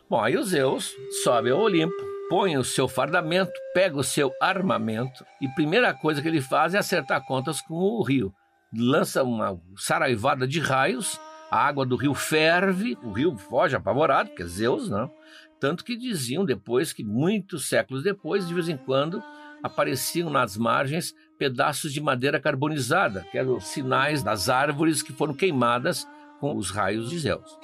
Bom, 0.09 0.21
aí 0.21 0.37
o 0.37 0.43
Zeus 0.43 0.95
sobe 1.21 1.51
ao 1.51 1.59
Olimpo, 1.59 1.93
põe 2.29 2.57
o 2.57 2.63
seu 2.63 2.87
fardamento, 2.87 3.51
pega 3.73 3.97
o 3.97 4.03
seu 4.03 4.31
armamento 4.41 5.25
e 5.41 5.49
primeira 5.49 5.93
coisa 5.93 6.21
que 6.21 6.27
ele 6.29 6.39
faz 6.39 6.73
é 6.73 6.77
acertar 6.77 7.25
contas 7.25 7.59
com 7.59 7.73
o 7.73 8.01
rio. 8.01 8.33
Lança 8.73 9.21
uma 9.21 9.59
saraivada 9.75 10.47
de 10.47 10.61
raios, 10.61 11.19
a 11.51 11.57
água 11.57 11.85
do 11.85 11.97
rio 11.97 12.13
ferve, 12.13 12.97
o 13.03 13.11
rio 13.11 13.37
foge 13.37 13.75
apavorado, 13.75 14.29
porque 14.29 14.43
é 14.43 14.47
Zeus, 14.47 14.89
não? 14.89 15.11
Tanto 15.59 15.83
que 15.83 15.97
diziam 15.97 16.45
depois 16.45 16.93
que 16.93 17.03
muitos 17.03 17.67
séculos 17.67 18.01
depois, 18.01 18.47
de 18.47 18.53
vez 18.53 18.69
em 18.69 18.77
quando, 18.77 19.21
apareciam 19.61 20.29
nas 20.29 20.55
margens 20.55 21.13
pedaços 21.37 21.91
de 21.91 21.99
madeira 21.99 22.39
carbonizada, 22.39 23.25
que 23.29 23.37
eram 23.37 23.59
sinais 23.59 24.23
das 24.23 24.47
árvores 24.47 25.01
que 25.01 25.11
foram 25.11 25.33
queimadas 25.33 26.07
com 26.39 26.55
os 26.55 26.71
raios 26.71 27.09
de 27.09 27.19
Zeus. 27.19 27.57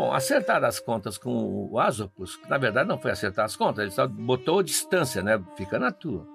Bom, 0.00 0.14
acertar 0.14 0.64
as 0.64 0.80
contas 0.80 1.18
com 1.18 1.68
o 1.70 1.78
Asopus, 1.78 2.40
na 2.48 2.56
verdade 2.56 2.88
não 2.88 2.96
foi 2.96 3.10
acertar 3.10 3.44
as 3.44 3.54
contas, 3.54 3.82
ele 3.82 3.90
só 3.90 4.06
botou 4.06 4.62
distância, 4.62 5.22
né? 5.22 5.38
Fica 5.58 5.78
na 5.78 5.92
tua. 5.92 6.26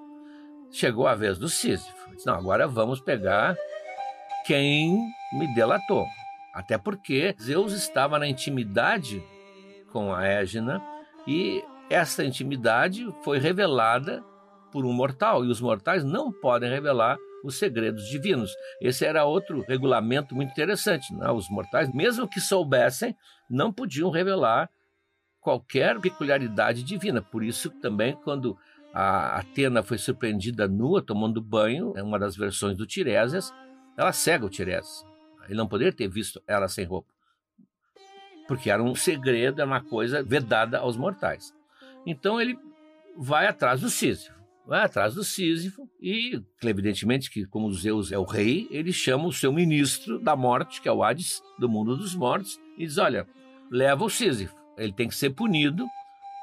Chegou 0.69 1.07
a 1.07 1.15
vez 1.15 1.39
do 1.39 1.49
Sísifo. 1.49 2.11
Disse, 2.11 2.27
não, 2.27 2.35
agora 2.35 2.67
vamos 2.67 2.99
pegar 2.99 3.57
quem 4.45 4.95
me 5.33 5.51
delatou. 5.55 6.05
Até 6.53 6.77
porque 6.77 7.35
Zeus 7.41 7.73
estava 7.73 8.19
na 8.19 8.27
intimidade 8.27 9.23
com 9.91 10.13
a 10.13 10.27
Égina 10.27 10.79
e 11.25 11.63
essa 11.89 12.23
intimidade 12.23 13.11
foi 13.23 13.39
revelada 13.39 14.23
por 14.71 14.85
um 14.85 14.93
mortal 14.93 15.43
e 15.43 15.49
os 15.49 15.59
mortais 15.59 16.03
não 16.03 16.31
podem 16.31 16.69
revelar 16.69 17.17
os 17.45 17.59
segredos 17.59 18.09
divinos. 18.09 18.51
Esse 18.81 19.05
era 19.05 19.23
outro 19.23 19.63
regulamento 19.67 20.35
muito 20.35 20.51
interessante. 20.51 21.13
Né? 21.13 21.29
Os 21.29 21.47
mortais, 21.49 21.93
mesmo 21.93 22.27
que 22.27 22.41
soubessem, 22.41 23.15
não 23.49 23.71
podiam 23.71 24.09
revelar 24.09 24.69
qualquer 25.39 25.99
peculiaridade 25.99 26.83
divina. 26.83 27.21
Por 27.21 27.43
isso, 27.43 27.69
também, 27.69 28.15
quando 28.23 28.57
a 28.91 29.37
Atena 29.37 29.83
foi 29.83 29.99
surpreendida 29.99 30.67
nua, 30.67 31.03
tomando 31.03 31.39
banho, 31.39 31.93
é 31.95 32.01
uma 32.01 32.17
das 32.17 32.35
versões 32.35 32.75
do 32.75 32.87
Tiresias, 32.87 33.53
ela 33.95 34.11
cega 34.11 34.45
o 34.45 34.49
Tiresias. 34.49 35.05
Ele 35.45 35.55
não 35.55 35.67
poderia 35.67 35.93
ter 35.93 36.07
visto 36.07 36.41
ela 36.47 36.67
sem 36.67 36.83
roupa. 36.83 37.13
Porque 38.47 38.71
era 38.71 38.81
um 38.81 38.95
segredo, 38.95 39.61
era 39.61 39.69
uma 39.69 39.83
coisa 39.83 40.23
vedada 40.23 40.79
aos 40.79 40.97
mortais. 40.97 41.53
Então 42.05 42.41
ele 42.41 42.57
vai 43.15 43.47
atrás 43.47 43.81
do 43.81 43.89
Sísifo 43.89 44.34
vai 44.67 44.83
atrás 44.83 45.15
do 45.15 45.23
Sísifo. 45.23 45.89
E, 46.01 46.41
evidentemente, 46.63 47.29
que 47.29 47.45
como 47.45 47.71
Zeus 47.73 48.11
é 48.11 48.17
o 48.17 48.23
rei, 48.23 48.67
ele 48.71 48.91
chama 48.91 49.27
o 49.27 49.33
seu 49.33 49.51
ministro 49.51 50.19
da 50.19 50.35
morte, 50.35 50.81
que 50.81 50.89
é 50.89 50.91
o 50.91 51.03
Hades, 51.03 51.41
do 51.59 51.69
mundo 51.69 51.95
dos 51.95 52.15
mortos, 52.15 52.59
e 52.77 52.85
diz: 52.85 52.97
Olha, 52.97 53.27
leva 53.71 54.03
o 54.03 54.09
Sísifo, 54.09 54.55
ele 54.77 54.93
tem 54.93 55.07
que 55.07 55.15
ser 55.15 55.31
punido 55.31 55.85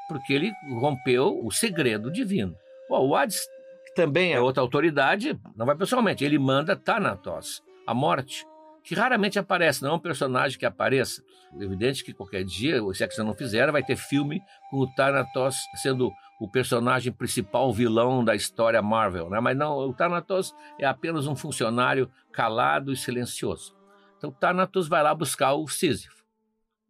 porque 0.09 0.33
ele 0.33 0.53
rompeu 0.79 1.41
o 1.43 1.51
segredo 1.51 2.11
divino. 2.11 2.55
Bom, 2.89 3.09
o 3.09 3.17
Hades 3.17 3.47
também 3.95 4.33
é 4.33 4.41
outra 4.41 4.63
autoridade, 4.63 5.39
não 5.57 5.67
vai 5.67 5.77
pessoalmente, 5.77 6.25
ele 6.25 6.39
manda 6.39 6.77
Thanatos, 6.77 7.63
a 7.87 7.95
morte, 7.95 8.45
que 8.85 8.95
raramente 8.95 9.39
aparece, 9.39 9.83
não 9.83 9.93
é 9.93 9.95
um 9.95 9.99
personagem 9.99 10.59
que 10.59 10.67
apareça. 10.67 11.23
É 11.59 11.63
evidente 11.63 12.05
que 12.05 12.13
qualquer 12.13 12.45
dia, 12.45 12.81
se 12.93 13.05
é 13.05 13.09
que 13.09 13.15
você 13.15 13.23
não 13.23 13.35
fizer, 13.35 13.71
vai 13.71 13.83
ter 13.83 13.97
filme 13.97 14.41
com 14.71 14.79
o 14.79 14.95
Thanatos 14.95 15.57
sendo 15.77 16.11
o 16.41 16.49
personagem 16.49 17.13
principal, 17.13 17.73
vilão 17.73 18.25
da 18.25 18.35
história 18.35 18.83
Marvel, 18.83 19.31
né? 19.31 19.39
Mas 19.39 19.57
não, 19.57 19.77
o 19.77 19.95
Thanatos 19.95 20.53
é 20.79 20.85
apenas 20.85 21.29
um 21.29 21.37
funcionário 21.37 22.11
calado 22.33 22.93
e 22.93 22.97
silencioso. 22.97 23.77
Então 24.19 24.31
o 24.31 24.33
Thanatos 24.33 24.89
vai 24.89 25.03
lá 25.03 25.15
buscar 25.15 25.53
o 25.55 25.69
Sísifo 25.69 26.25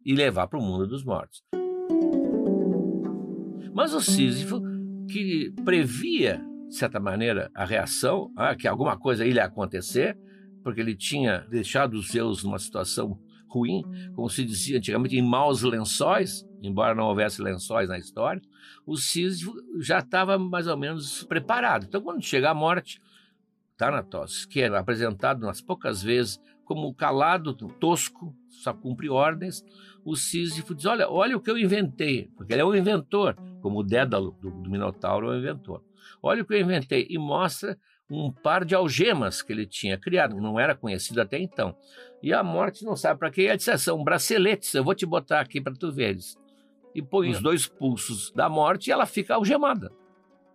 e 0.03 0.15
levar 0.15 0.47
para 0.47 0.59
o 0.59 0.61
mundo 0.61 0.87
dos 0.87 1.03
mortos. 1.03 1.43
Mas 3.73 3.93
o 3.93 4.01
Sísifo, 4.01 4.61
que 5.09 5.53
previa, 5.63 6.41
de 6.67 6.75
certa 6.75 6.99
maneira, 6.99 7.51
a 7.55 7.65
reação, 7.65 8.31
ah, 8.35 8.55
que 8.55 8.67
alguma 8.67 8.97
coisa 8.97 9.25
ia 9.25 9.45
acontecer, 9.45 10.17
porque 10.63 10.81
ele 10.81 10.95
tinha 10.95 11.39
deixado 11.49 11.95
os 11.95 12.11
Zeus 12.11 12.43
numa 12.43 12.59
situação 12.59 13.19
ruim, 13.47 13.83
como 14.15 14.29
se 14.29 14.43
dizia 14.43 14.77
antigamente, 14.77 15.15
em 15.15 15.21
maus 15.21 15.61
lençóis, 15.61 16.47
embora 16.61 16.95
não 16.95 17.05
houvesse 17.05 17.41
lençóis 17.41 17.89
na 17.89 17.99
história, 17.99 18.41
o 18.85 18.97
Sísifo 18.97 19.53
já 19.79 19.99
estava 19.99 20.39
mais 20.39 20.65
ou 20.65 20.75
menos 20.75 21.23
preparado. 21.23 21.85
Então, 21.85 22.01
quando 22.01 22.23
chega 22.23 22.49
a 22.49 22.53
morte, 22.53 22.99
Thanatos, 23.77 24.45
que 24.45 24.61
era 24.61 24.79
apresentado 24.79 25.41
nas 25.41 25.61
poucas 25.61 26.01
vezes 26.01 26.39
como 26.65 26.93
calado, 26.93 27.53
tosco, 27.53 28.35
só 28.49 28.73
cumpre 28.73 29.09
ordens, 29.09 29.63
o 30.05 30.15
Sísifo 30.15 30.73
diz: 30.73 30.85
Olha, 30.85 31.09
olha 31.09 31.35
o 31.35 31.41
que 31.41 31.51
eu 31.51 31.57
inventei, 31.57 32.29
porque 32.35 32.53
ele 32.53 32.61
é 32.61 32.65
um 32.65 32.75
inventor, 32.75 33.35
como 33.61 33.79
o 33.79 33.83
Dédalo 33.83 34.31
do, 34.41 34.49
do 34.49 34.69
Minotauro 34.69 35.31
é 35.31 35.35
um 35.35 35.39
inventor. 35.39 35.83
Olha 36.21 36.41
o 36.41 36.45
que 36.45 36.53
eu 36.53 36.61
inventei, 36.61 37.05
e 37.09 37.17
mostra 37.17 37.77
um 38.09 38.31
par 38.31 38.65
de 38.65 38.75
algemas 38.75 39.41
que 39.41 39.51
ele 39.51 39.65
tinha 39.65 39.97
criado, 39.97 40.35
não 40.39 40.59
era 40.59 40.75
conhecido 40.75 41.21
até 41.21 41.39
então. 41.39 41.75
E 42.21 42.33
a 42.33 42.43
morte 42.43 42.85
não 42.85 42.95
sabe 42.95 43.19
para 43.19 43.31
que 43.31 43.47
é 43.47 43.55
disse, 43.55 43.77
são 43.77 44.03
braceletes, 44.03 44.73
eu 44.73 44.83
vou 44.83 44.95
te 44.95 45.05
botar 45.05 45.39
aqui 45.39 45.59
para 45.59 45.73
tu 45.73 45.91
veres. 45.91 46.37
E 46.93 47.01
põe 47.01 47.29
os 47.29 47.39
hum. 47.39 47.43
dois 47.43 47.67
pulsos 47.67 48.31
da 48.31 48.47
morte 48.47 48.87
e 48.87 48.91
ela 48.91 49.05
fica 49.05 49.35
algemada. 49.35 49.91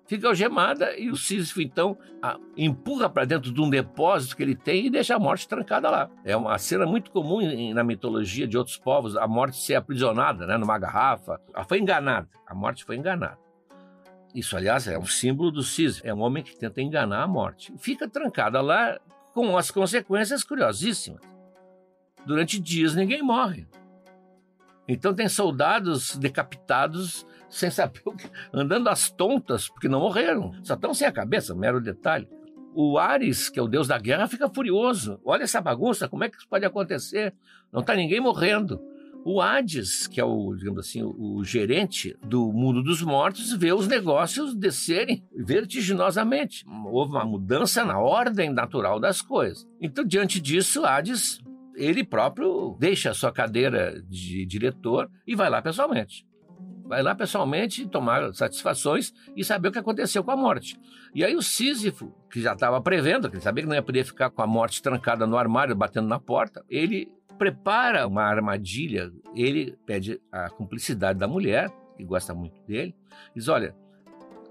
Fica 0.07 0.26
algemada 0.26 0.99
e 0.99 1.11
o 1.11 1.17
Sísifo, 1.17 1.61
então, 1.61 1.99
a, 2.23 2.38
empurra 2.57 3.11
para 3.11 3.26
dentro 3.26 3.52
de 3.52 3.61
um 3.61 3.69
depósito 3.69 4.37
que 4.37 4.43
ele 4.43 4.57
tem 4.57 4.87
e 4.87 4.90
deixa 4.90 5.14
a 5.14 5.19
morte 5.19 5.47
trancada 5.47 5.90
lá. 5.90 6.11
É 6.25 6.35
uma 6.35 6.57
cena 6.57 6.87
muito 6.87 7.11
comum 7.11 7.43
em, 7.43 7.75
na 7.75 7.85
mitologia 7.85 8.47
de 8.47 8.57
outros 8.57 8.78
povos, 8.78 9.17
a 9.17 9.26
morte 9.26 9.59
ser 9.59 9.75
aprisionada 9.75 10.47
né, 10.47 10.57
numa 10.57 10.78
garrafa. 10.78 11.38
Ela 11.52 11.64
foi 11.64 11.78
enganada, 11.78 12.28
a 12.47 12.55
morte 12.55 12.85
foi 12.87 12.97
enganada. 12.97 13.48
Isso, 14.35 14.56
aliás, 14.56 14.87
é 14.87 14.99
um 14.99 15.06
símbolo 15.06 15.50
do 15.50 15.62
Sísifo. 15.62 16.06
É 16.06 16.12
um 16.12 16.20
homem 16.20 16.42
que 16.42 16.56
tenta 16.56 16.80
enganar 16.80 17.23
a 17.23 17.28
morte. 17.28 17.73
Fica 17.78 18.08
trancada 18.08 18.61
lá 18.61 18.99
com 19.32 19.56
as 19.56 19.70
consequências 19.70 20.44
curiosíssimas. 20.44 21.23
Durante 22.26 22.61
dias 22.61 22.94
ninguém 22.94 23.23
morre. 23.23 23.66
Então 24.87 25.14
tem 25.14 25.28
soldados 25.28 26.16
decapitados 26.16 27.26
sem 27.49 27.70
saber 27.70 28.02
o 28.04 28.12
que, 28.12 28.28
andando 28.52 28.88
às 28.88 29.11
tontas, 29.11 29.68
porque 29.68 29.88
não 29.88 30.00
morreram. 30.00 30.52
Só 30.62 30.75
estão 30.75 30.92
sem 30.92 31.06
a 31.06 31.12
cabeça, 31.12 31.54
mero 31.54 31.80
detalhe. 31.80 32.28
O 32.75 32.99
Ares, 32.99 33.49
que 33.49 33.58
é 33.58 33.62
o 33.62 33.68
deus 33.68 33.88
da 33.88 33.99
guerra, 33.99 34.28
fica 34.28 34.49
furioso. 34.49 35.20
Olha 35.25 35.42
essa 35.42 35.61
bagunça, 35.61 36.08
como 36.08 36.25
é 36.25 36.28
que 36.28 36.37
isso 36.37 36.49
pode 36.49 36.64
acontecer? 36.64 37.35
Não 37.73 37.80
está 37.80 37.94
ninguém 37.94 38.20
morrendo. 38.20 38.80
O 39.30 39.42
Hades, 39.42 40.06
que 40.06 40.23
é 40.23 40.25
o, 40.25 40.54
digamos 40.54 40.80
assim, 40.80 41.02
o, 41.02 41.44
gerente 41.44 42.16
do 42.25 42.50
mundo 42.50 42.82
dos 42.82 43.02
mortos, 43.02 43.52
vê 43.52 43.75
os 43.75 43.87
negócios 43.87 44.54
descerem 44.54 45.23
vertiginosamente. 45.37 46.64
Houve 46.87 47.11
uma 47.11 47.26
mudança 47.26 47.85
na 47.85 47.99
ordem 47.99 48.49
natural 48.49 48.99
das 48.99 49.20
coisas. 49.20 49.68
Então, 49.82 50.02
diante 50.02 50.40
disso, 50.40 50.82
Hades 50.82 51.42
ele 51.76 52.02
próprio 52.02 52.75
deixa 52.80 53.11
a 53.11 53.14
sua 53.14 53.30
cadeira 53.30 54.02
de 54.08 54.47
diretor 54.47 55.11
e 55.26 55.37
vai 55.37 55.50
lá 55.50 55.61
pessoalmente. 55.61 56.26
Vai 56.87 57.02
lá 57.02 57.14
pessoalmente 57.14 57.87
tomar 57.87 58.32
satisfações 58.32 59.12
e 59.37 59.44
saber 59.44 59.68
o 59.68 59.73
que 59.73 59.78
aconteceu 59.78 60.25
com 60.25 60.30
a 60.30 60.37
morte. 60.38 60.80
E 61.14 61.23
aí 61.23 61.37
o 61.37 61.42
Sísifo, 61.42 62.14
que 62.30 62.40
já 62.40 62.54
estava 62.54 62.80
prevendo, 62.80 63.28
que 63.28 63.37
ele 63.37 63.42
sabia 63.42 63.62
que 63.62 63.68
não 63.68 63.76
ia 63.76 63.82
poder 63.82 64.04
ficar 64.04 64.30
com 64.30 64.40
a 64.40 64.47
morte 64.47 64.80
trancada 64.80 65.26
no 65.26 65.37
armário, 65.37 65.76
batendo 65.76 66.08
na 66.08 66.18
porta, 66.18 66.64
ele 66.66 67.12
prepara 67.38 68.07
uma 68.07 68.23
armadilha, 68.23 69.12
ele 69.35 69.78
pede 69.87 70.21
a 70.30 70.50
cumplicidade 70.50 71.18
da 71.18 71.28
mulher, 71.28 71.71
que 71.97 72.04
gosta 72.04 72.35
muito 72.35 72.61
dele, 72.66 72.95
diz, 73.35 73.49
olha, 73.49 73.75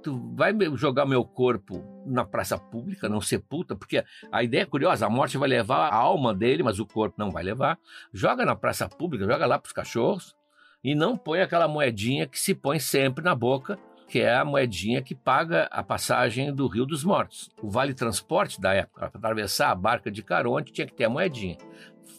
tu 0.02 0.34
vai 0.36 0.56
jogar 0.76 1.06
meu 1.06 1.26
corpo 1.26 1.84
na 2.06 2.24
praça 2.24 2.58
pública, 2.58 3.10
não 3.10 3.20
sepulta, 3.20 3.76
porque 3.76 4.04
a 4.32 4.44
ideia 4.44 4.62
é 4.62 4.66
curiosa, 4.66 5.06
a 5.06 5.10
morte 5.10 5.38
vai 5.38 5.50
levar 5.50 5.90
a 5.90 5.96
alma 5.96 6.34
dele, 6.34 6.64
mas 6.64 6.80
o 6.80 6.86
corpo 6.86 7.16
não 7.18 7.30
vai 7.30 7.44
levar. 7.44 7.78
Joga 8.14 8.46
na 8.46 8.56
praça 8.56 8.88
pública, 8.88 9.26
joga 9.26 9.46
lá 9.46 9.60
para 9.60 9.68
os 9.68 9.74
cachorros 9.74 10.36
e 10.84 10.96
não 10.96 11.18
põe 11.18 11.42
aquela 11.42 11.68
moedinha 11.68 12.26
que 12.26 12.40
se 12.40 12.56
põe 12.56 12.80
sempre 12.80 13.24
na 13.24 13.36
boca, 13.36 13.78
que 14.08 14.20
é 14.20 14.36
a 14.36 14.46
moedinha 14.46 15.02
que 15.02 15.14
paga 15.14 15.68
a 15.70 15.84
passagem 15.84 16.54
do 16.54 16.68
Rio 16.68 16.86
dos 16.86 17.04
Mortos. 17.04 17.50
O 17.62 17.70
vale 17.70 17.94
transporte 17.94 18.60
da 18.60 18.74
época, 18.74 19.10
para 19.10 19.20
atravessar 19.20 19.72
a 19.72 19.76
barca 19.76 20.10
de 20.10 20.24
Caronte, 20.24 20.72
tinha 20.72 20.88
que 20.88 20.94
ter 20.94 21.06
a 21.06 21.10
moedinha. 21.10 21.58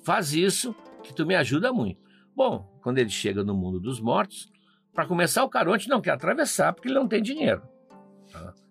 Faz 0.04 0.34
isso 0.34 0.74
que 1.02 1.14
tu 1.14 1.24
me 1.24 1.34
ajuda 1.34 1.72
muito. 1.72 2.00
Bom, 2.36 2.68
quando 2.82 2.98
ele 2.98 3.10
chega 3.10 3.42
no 3.42 3.54
mundo 3.54 3.80
dos 3.80 4.00
mortos, 4.00 4.50
para 4.92 5.06
começar, 5.06 5.44
o 5.44 5.48
Caronte 5.48 5.88
não 5.88 6.00
quer 6.00 6.10
atravessar 6.10 6.72
porque 6.72 6.88
ele 6.88 6.94
não 6.94 7.08
tem 7.08 7.22
dinheiro. 7.22 7.62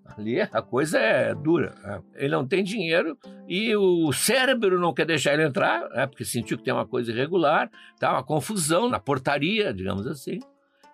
Ali 0.06 0.42
a 0.42 0.62
coisa 0.62 1.00
é 1.00 1.34
dura. 1.34 1.76
Né? 1.84 2.02
Ele 2.16 2.30
não 2.30 2.48
tem 2.48 2.64
dinheiro 2.64 3.18
e 3.48 3.76
o 3.76 4.12
cérebro 4.12 4.80
não 4.80 4.94
quer 4.94 5.06
deixar 5.06 5.34
ele 5.34 5.44
entrar, 5.44 5.90
né? 5.90 6.08
porque 6.08 6.24
sentiu 6.24 6.58
que 6.58 6.64
tem 6.64 6.74
uma 6.74 6.88
coisa 6.88 7.12
irregular, 7.12 7.70
tá 8.00 8.14
uma 8.14 8.24
confusão 8.24 8.90
na 8.90 9.00
portaria, 9.00 9.74
digamos 9.74 10.08
assim. 10.08 10.40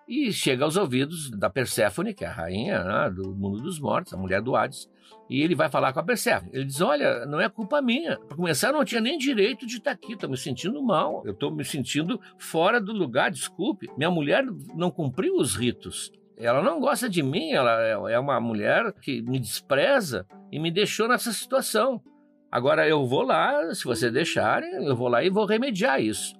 E 0.06 0.32
chega 0.32 0.64
aos 0.64 0.76
ouvidos 0.76 1.30
da 1.30 1.48
Perséfone, 1.48 2.12
que 2.12 2.24
é 2.24 2.28
a 2.28 2.32
rainha 2.32 2.84
né, 2.84 3.10
do 3.10 3.34
mundo 3.34 3.62
dos 3.62 3.78
mortos, 3.78 4.12
a 4.12 4.16
mulher 4.16 4.42
do 4.42 4.54
Hades, 4.54 4.88
e 5.30 5.42
ele 5.42 5.54
vai 5.54 5.70
falar 5.70 5.92
com 5.92 6.00
a 6.00 6.04
Perséfone. 6.04 6.50
Ele 6.52 6.64
diz: 6.64 6.80
Olha, 6.80 7.24
não 7.24 7.40
é 7.40 7.48
culpa 7.48 7.80
minha. 7.80 8.18
Para 8.18 8.36
começar, 8.36 8.68
eu 8.68 8.74
não 8.74 8.84
tinha 8.84 9.00
nem 9.00 9.16
direito 9.16 9.66
de 9.66 9.78
estar 9.78 9.92
aqui, 9.92 10.12
estou 10.12 10.28
me 10.28 10.36
sentindo 10.36 10.82
mal, 10.82 11.22
eu 11.24 11.32
estou 11.32 11.50
me 11.50 11.64
sentindo 11.64 12.20
fora 12.38 12.80
do 12.80 12.92
lugar, 12.92 13.30
desculpe. 13.30 13.88
Minha 13.96 14.10
mulher 14.10 14.44
não 14.74 14.90
cumpriu 14.90 15.36
os 15.36 15.56
ritos. 15.56 16.12
Ela 16.36 16.62
não 16.62 16.80
gosta 16.80 17.08
de 17.08 17.22
mim, 17.22 17.52
ela 17.52 17.80
é, 17.80 18.14
é 18.14 18.18
uma 18.18 18.40
mulher 18.40 18.92
que 19.00 19.22
me 19.22 19.38
despreza 19.38 20.26
e 20.50 20.58
me 20.58 20.70
deixou 20.70 21.08
nessa 21.08 21.32
situação. 21.32 22.02
Agora 22.50 22.86
eu 22.88 23.06
vou 23.06 23.22
lá, 23.22 23.74
se 23.74 23.84
vocês 23.84 24.12
deixarem, 24.12 24.84
eu 24.84 24.94
vou 24.94 25.08
lá 25.08 25.24
e 25.24 25.30
vou 25.30 25.46
remediar 25.46 26.00
isso. 26.00 26.34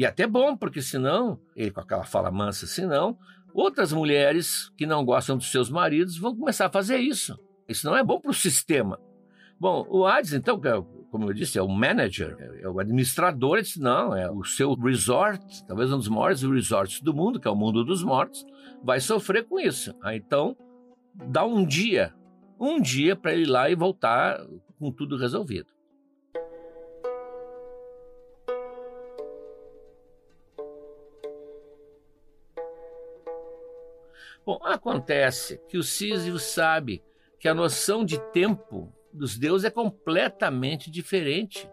E 0.00 0.06
até 0.06 0.26
bom, 0.26 0.56
porque 0.56 0.80
senão, 0.80 1.38
ele 1.54 1.70
com 1.70 1.80
aquela 1.80 2.04
fala 2.04 2.30
mansa, 2.30 2.66
senão, 2.66 3.18
outras 3.52 3.92
mulheres 3.92 4.72
que 4.74 4.86
não 4.86 5.04
gostam 5.04 5.36
dos 5.36 5.50
seus 5.50 5.68
maridos 5.68 6.16
vão 6.16 6.34
começar 6.34 6.64
a 6.64 6.70
fazer 6.70 6.96
isso. 6.96 7.38
Isso 7.68 7.84
não 7.84 7.94
é 7.94 8.02
bom 8.02 8.18
para 8.18 8.30
o 8.30 8.34
sistema. 8.34 8.98
Bom, 9.60 9.86
o 9.90 10.06
Hades, 10.06 10.32
então, 10.32 10.58
é 10.64 10.82
como 11.10 11.28
eu 11.28 11.34
disse, 11.34 11.58
é 11.58 11.62
o 11.62 11.68
manager, 11.68 12.34
é 12.62 12.66
o 12.66 12.80
administrador. 12.80 13.56
Ele 13.56 13.62
disse: 13.62 13.78
não, 13.78 14.16
é 14.16 14.30
o 14.30 14.42
seu 14.42 14.72
resort, 14.72 15.66
talvez 15.66 15.92
um 15.92 15.98
dos 15.98 16.08
maiores 16.08 16.40
resorts 16.40 17.02
do 17.02 17.12
mundo, 17.12 17.38
que 17.38 17.46
é 17.46 17.50
o 17.50 17.54
mundo 17.54 17.84
dos 17.84 18.02
mortos, 18.02 18.42
vai 18.82 19.00
sofrer 19.00 19.44
com 19.44 19.60
isso. 19.60 19.94
Ah, 20.02 20.16
então, 20.16 20.56
dá 21.14 21.44
um 21.44 21.62
dia, 21.62 22.14
um 22.58 22.80
dia 22.80 23.14
para 23.14 23.34
ele 23.34 23.42
ir 23.42 23.50
lá 23.50 23.68
e 23.68 23.74
voltar 23.74 24.40
com 24.78 24.90
tudo 24.90 25.18
resolvido. 25.18 25.78
Bom, 34.44 34.58
acontece 34.64 35.60
que 35.68 35.76
o 35.76 35.82
Sísio 35.82 36.38
sabe 36.38 37.02
que 37.38 37.48
a 37.48 37.54
noção 37.54 38.04
de 38.04 38.18
tempo 38.32 38.92
dos 39.12 39.38
deuses 39.38 39.64
é 39.64 39.70
completamente 39.70 40.90
diferente 40.90 41.68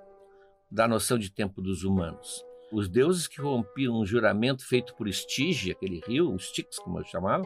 da 0.69 0.87
noção 0.87 1.17
de 1.17 1.31
tempo 1.31 1.61
dos 1.61 1.83
humanos. 1.83 2.43
Os 2.71 2.89
deuses 2.89 3.27
que 3.27 3.39
rompiam 3.39 3.99
um 3.99 4.05
juramento 4.05 4.65
feito 4.67 4.93
por 4.95 5.07
Estige, 5.07 5.71
aquele 5.71 6.01
rio, 6.05 6.33
os 6.33 6.45
Styx, 6.45 6.79
como 6.79 6.99
eu 6.99 7.05
chamava, 7.05 7.45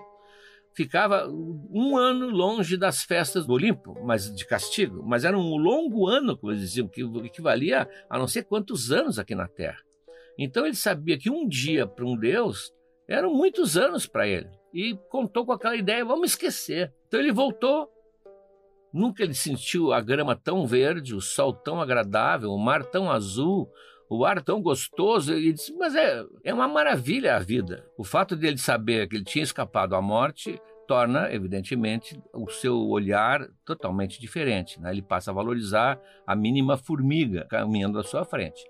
ficava 0.74 1.28
um 1.28 1.98
ano 1.98 2.30
longe 2.30 2.78
das 2.78 3.04
festas 3.04 3.46
do 3.46 3.54
Olimpo, 3.54 3.96
mas 4.04 4.34
de 4.34 4.46
castigo. 4.46 5.04
Mas 5.06 5.24
era 5.24 5.38
um 5.38 5.56
longo 5.58 6.08
ano, 6.08 6.36
como 6.36 6.52
eles 6.52 6.62
diziam, 6.62 6.88
que 6.88 7.02
equivalia 7.24 7.88
a 8.10 8.18
não 8.18 8.28
sei 8.28 8.42
quantos 8.42 8.92
anos 8.92 9.20
aqui 9.20 9.36
na 9.36 9.48
Terra. 9.48 9.80
Então 10.38 10.66
ele 10.66 10.76
sabia 10.76 11.18
que 11.18 11.30
um 11.30 11.48
dia 11.48 11.86
para 11.86 12.06
um 12.06 12.18
deus 12.18 12.74
eram 13.08 13.34
muitos 13.34 13.78
anos 13.78 14.08
para 14.08 14.28
ele. 14.28 14.50
E 14.74 14.98
contou 15.10 15.46
com 15.46 15.52
aquela 15.52 15.76
ideia, 15.76 16.06
vamos 16.06 16.32
esquecer. 16.32 16.94
Então 17.08 17.20
ele 17.20 17.32
voltou 17.32 17.90
Nunca 18.94 19.24
ele 19.24 19.34
sentiu 19.34 19.94
a 19.94 20.02
grama 20.02 20.36
tão 20.36 20.66
verde, 20.66 21.16
o 21.16 21.22
sol 21.22 21.54
tão 21.54 21.80
agradável, 21.80 22.52
o 22.52 22.60
mar 22.60 22.84
tão 22.84 23.10
azul, 23.10 23.72
o 24.10 24.26
ar 24.26 24.42
tão 24.42 24.62
gostoso. 24.62 25.34
Ele 25.34 25.54
disse: 25.54 25.74
Mas 25.78 25.96
é, 25.96 26.24
é 26.44 26.54
uma 26.54 26.68
maravilha 26.68 27.36
a 27.36 27.40
vida. 27.40 27.86
O 27.98 28.04
fato 28.04 28.36
de 28.36 28.46
ele 28.48 28.58
saber 28.58 29.08
que 29.08 29.16
ele 29.16 29.24
tinha 29.24 29.44
escapado 29.44 29.96
à 29.96 30.02
morte 30.02 30.60
torna, 30.88 31.34
evidentemente, 31.34 32.22
o 32.34 32.50
seu 32.50 32.78
olhar 32.90 33.48
totalmente 33.64 34.20
diferente. 34.20 34.80
Né? 34.82 34.92
Ele 34.92 35.02
passa 35.02 35.32
a 35.32 35.34
valorizar 35.34 35.98
a 36.28 36.36
mínima 36.36 36.76
formiga 36.76 37.48
caminhando 37.50 37.98
à 37.98 38.04
sua 38.04 38.26
frente. 38.26 38.62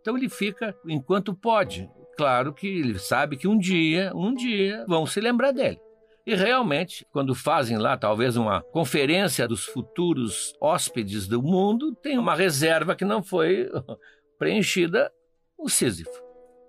Então 0.00 0.16
ele 0.16 0.30
fica 0.30 0.74
enquanto 0.86 1.34
pode. 1.34 1.90
Claro 2.16 2.52
que 2.52 2.66
ele 2.66 2.98
sabe 2.98 3.36
que 3.36 3.46
um 3.46 3.58
dia, 3.58 4.12
um 4.14 4.34
dia, 4.34 4.84
vão 4.88 5.06
se 5.06 5.20
lembrar 5.20 5.52
dele. 5.52 5.80
E 6.26 6.34
realmente, 6.34 7.06
quando 7.12 7.34
fazem 7.34 7.78
lá 7.78 7.96
talvez 7.96 8.36
uma 8.36 8.60
conferência 8.60 9.46
dos 9.46 9.64
futuros 9.64 10.54
hóspedes 10.60 11.28
do 11.28 11.40
mundo, 11.40 11.94
tem 11.94 12.18
uma 12.18 12.34
reserva 12.34 12.96
que 12.96 13.04
não 13.04 13.22
foi 13.22 13.70
preenchida, 14.38 15.12
o 15.56 15.68
Sísifo. 15.68 16.22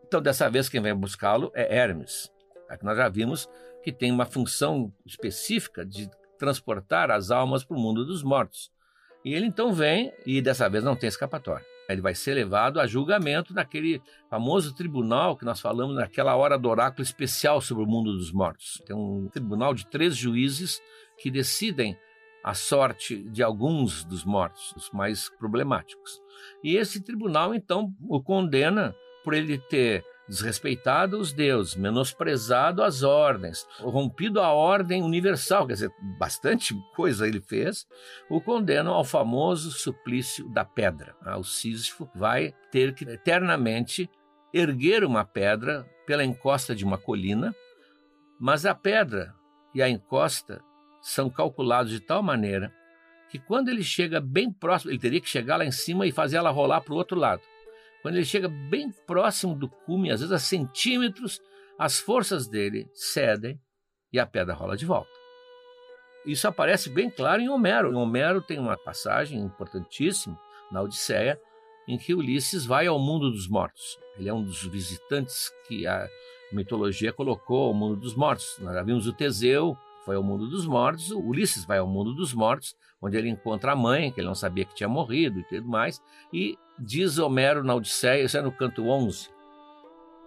Então, 0.06 0.22
dessa 0.22 0.50
vez, 0.50 0.70
quem 0.70 0.80
vem 0.80 0.96
buscá-lo 0.96 1.52
é 1.56 1.76
Hermes. 1.76 2.32
Aqui 2.70 2.86
nós 2.86 2.98
já 2.98 3.10
vimos 3.10 3.50
que 3.84 3.92
tem 3.92 4.12
uma 4.12 4.26
função 4.26 4.94
específica 5.06 5.86
de 5.86 6.10
transportar 6.38 7.10
as 7.10 7.32
almas 7.32 7.64
para 7.64 7.76
o 7.76 7.80
mundo 7.80 8.06
dos 8.06 8.22
mortos. 8.22 8.72
E 9.26 9.34
ele 9.34 9.48
então 9.48 9.74
vem 9.74 10.14
e 10.26 10.42
dessa 10.42 10.70
vez 10.70 10.84
não 10.84 10.96
tem 10.96 11.08
escapatória. 11.08 11.66
Ele 11.90 12.02
vai 12.02 12.14
ser 12.14 12.34
levado 12.34 12.80
a 12.80 12.88
julgamento 12.88 13.54
naquele 13.54 14.02
famoso 14.30 14.76
tribunal 14.76 15.38
que 15.38 15.46
nós 15.46 15.60
falamos 15.60 15.96
naquela 15.96 16.36
hora 16.36 16.58
do 16.58 16.70
oráculo 16.70 17.02
especial 17.04 17.62
sobre 17.62 17.84
o 17.84 17.88
mundo 17.88 18.12
dos 18.14 18.32
mortos. 18.32 18.82
Tem 18.86 18.96
um 18.96 19.30
tribunal 19.30 19.74
de 19.74 19.86
três 19.88 20.16
juízes 20.16 20.82
que 21.18 21.32
decidem 21.32 21.98
a 22.44 22.54
sorte 22.54 23.24
de 23.30 23.42
alguns 23.42 24.04
dos 24.04 24.24
mortos, 24.24 24.74
os 24.76 24.90
mais 24.92 25.30
problemáticos. 25.38 26.22
E 26.64 26.76
esse 26.76 27.04
tribunal, 27.04 27.54
então, 27.54 27.94
o 28.08 28.22
condena 28.22 28.96
por 29.24 29.34
ele 29.34 29.58
ter 29.58 30.04
desrespeitado 30.28 31.18
os 31.18 31.32
deuses, 31.32 31.76
menosprezado 31.76 32.84
as 32.84 33.02
ordens, 33.04 33.66
rompido 33.80 34.42
a 34.42 34.52
ordem 34.52 35.02
universal, 35.02 35.66
quer 35.66 35.74
dizer, 35.74 35.92
bastante 36.18 36.76
coisa 36.96 37.28
ele 37.28 37.40
fez, 37.40 37.86
o 38.30 38.42
condenam 38.42 38.94
ao 38.94 39.04
famoso 39.04 39.72
suplício 39.72 40.50
da 40.50 40.66
pedra. 40.66 41.16
Ah, 41.22 41.38
o 41.38 41.44
Sísifo 41.44 42.10
vai 42.14 42.54
ter 42.72 42.94
que 42.94 43.06
eternamente 43.06 44.10
erguer 44.54 45.04
uma 45.04 45.24
pedra 45.24 45.88
pela 46.06 46.24
encosta 46.24 46.76
de 46.76 46.84
uma 46.84 46.98
colina, 46.98 47.56
mas 48.40 48.66
a 48.66 48.76
pedra 48.76 49.34
e 49.74 49.82
a 49.82 49.90
encosta 49.90 50.62
são 51.02 51.30
calculados 51.30 51.92
de 51.92 52.00
tal 52.00 52.22
maneira 52.22 52.74
que 53.30 53.40
quando 53.40 53.70
ele 53.70 53.84
chega 53.84 54.22
bem 54.22 54.52
próximo, 54.52 54.92
ele 54.92 55.00
teria 55.00 55.22
que 55.22 55.30
chegar 55.30 55.58
lá 55.58 55.66
em 55.66 55.72
cima 55.72 56.06
e 56.08 56.12
fazer 56.12 56.38
ela 56.38 56.50
rolar 56.50 56.82
para 56.82 56.94
o 56.94 56.98
outro 56.98 57.18
lado. 57.20 57.42
Quando 58.08 58.16
ele 58.16 58.26
chega 58.26 58.48
bem 58.48 58.90
próximo 59.06 59.54
do 59.54 59.68
cume, 59.68 60.10
às 60.10 60.22
vezes 60.22 60.32
a 60.32 60.40
centímetros, 60.40 61.42
as 61.78 62.00
forças 62.00 62.48
dele 62.48 62.90
cedem 62.94 63.60
e 64.14 64.18
a 64.18 64.26
pedra 64.26 64.54
rola 64.54 64.78
de 64.78 64.86
volta. 64.86 65.12
Isso 66.26 66.48
aparece 66.48 66.90
bem 66.90 67.10
claro 67.10 67.42
em 67.42 67.50
Homero. 67.50 67.92
Em 67.92 67.96
Homero 67.96 68.42
tem 68.42 68.60
uma 68.60 68.78
passagem 68.78 69.42
importantíssima 69.42 70.40
na 70.72 70.82
Odisseia 70.82 71.38
em 71.86 71.98
que 71.98 72.16
Ulisses 72.16 72.66
vai 72.66 72.88
ao 72.88 72.98
mundo 72.98 73.30
dos 73.30 73.46
mortos. 73.46 74.00
Ele 74.18 74.30
é 74.30 74.34
um 74.34 74.42
dos 74.42 74.64
visitantes 74.64 75.52
que 75.68 75.86
a 75.86 76.08
mitologia 76.54 77.12
colocou 77.12 77.68
ao 77.68 77.74
mundo 77.74 77.98
dos 77.98 78.16
mortos. 78.16 78.58
Nós 78.60 78.74
já 78.74 78.84
vimos 78.84 79.06
o 79.06 79.12
Teseu, 79.12 79.78
foi 80.08 80.16
ao 80.16 80.24
mundo 80.24 80.48
dos 80.48 80.66
mortos, 80.66 81.12
o 81.12 81.20
Ulisses 81.20 81.66
vai 81.66 81.80
ao 81.80 81.86
mundo 81.86 82.14
dos 82.14 82.34
mortos, 82.34 82.78
onde 83.02 83.18
ele 83.18 83.28
encontra 83.28 83.74
a 83.74 83.76
mãe, 83.76 84.10
que 84.10 84.22
ele 84.22 84.28
não 84.28 84.34
sabia 84.34 84.64
que 84.64 84.74
tinha 84.74 84.88
morrido 84.88 85.42
e 85.42 85.44
tudo 85.44 85.68
mais, 85.68 86.02
e 86.32 86.58
diz 86.80 87.18
Homero 87.18 87.62
na 87.62 87.76
Odisseia, 87.76 88.24
isso 88.24 88.38
é 88.38 88.42
no 88.42 88.50
canto 88.50 88.88
11, 88.88 89.30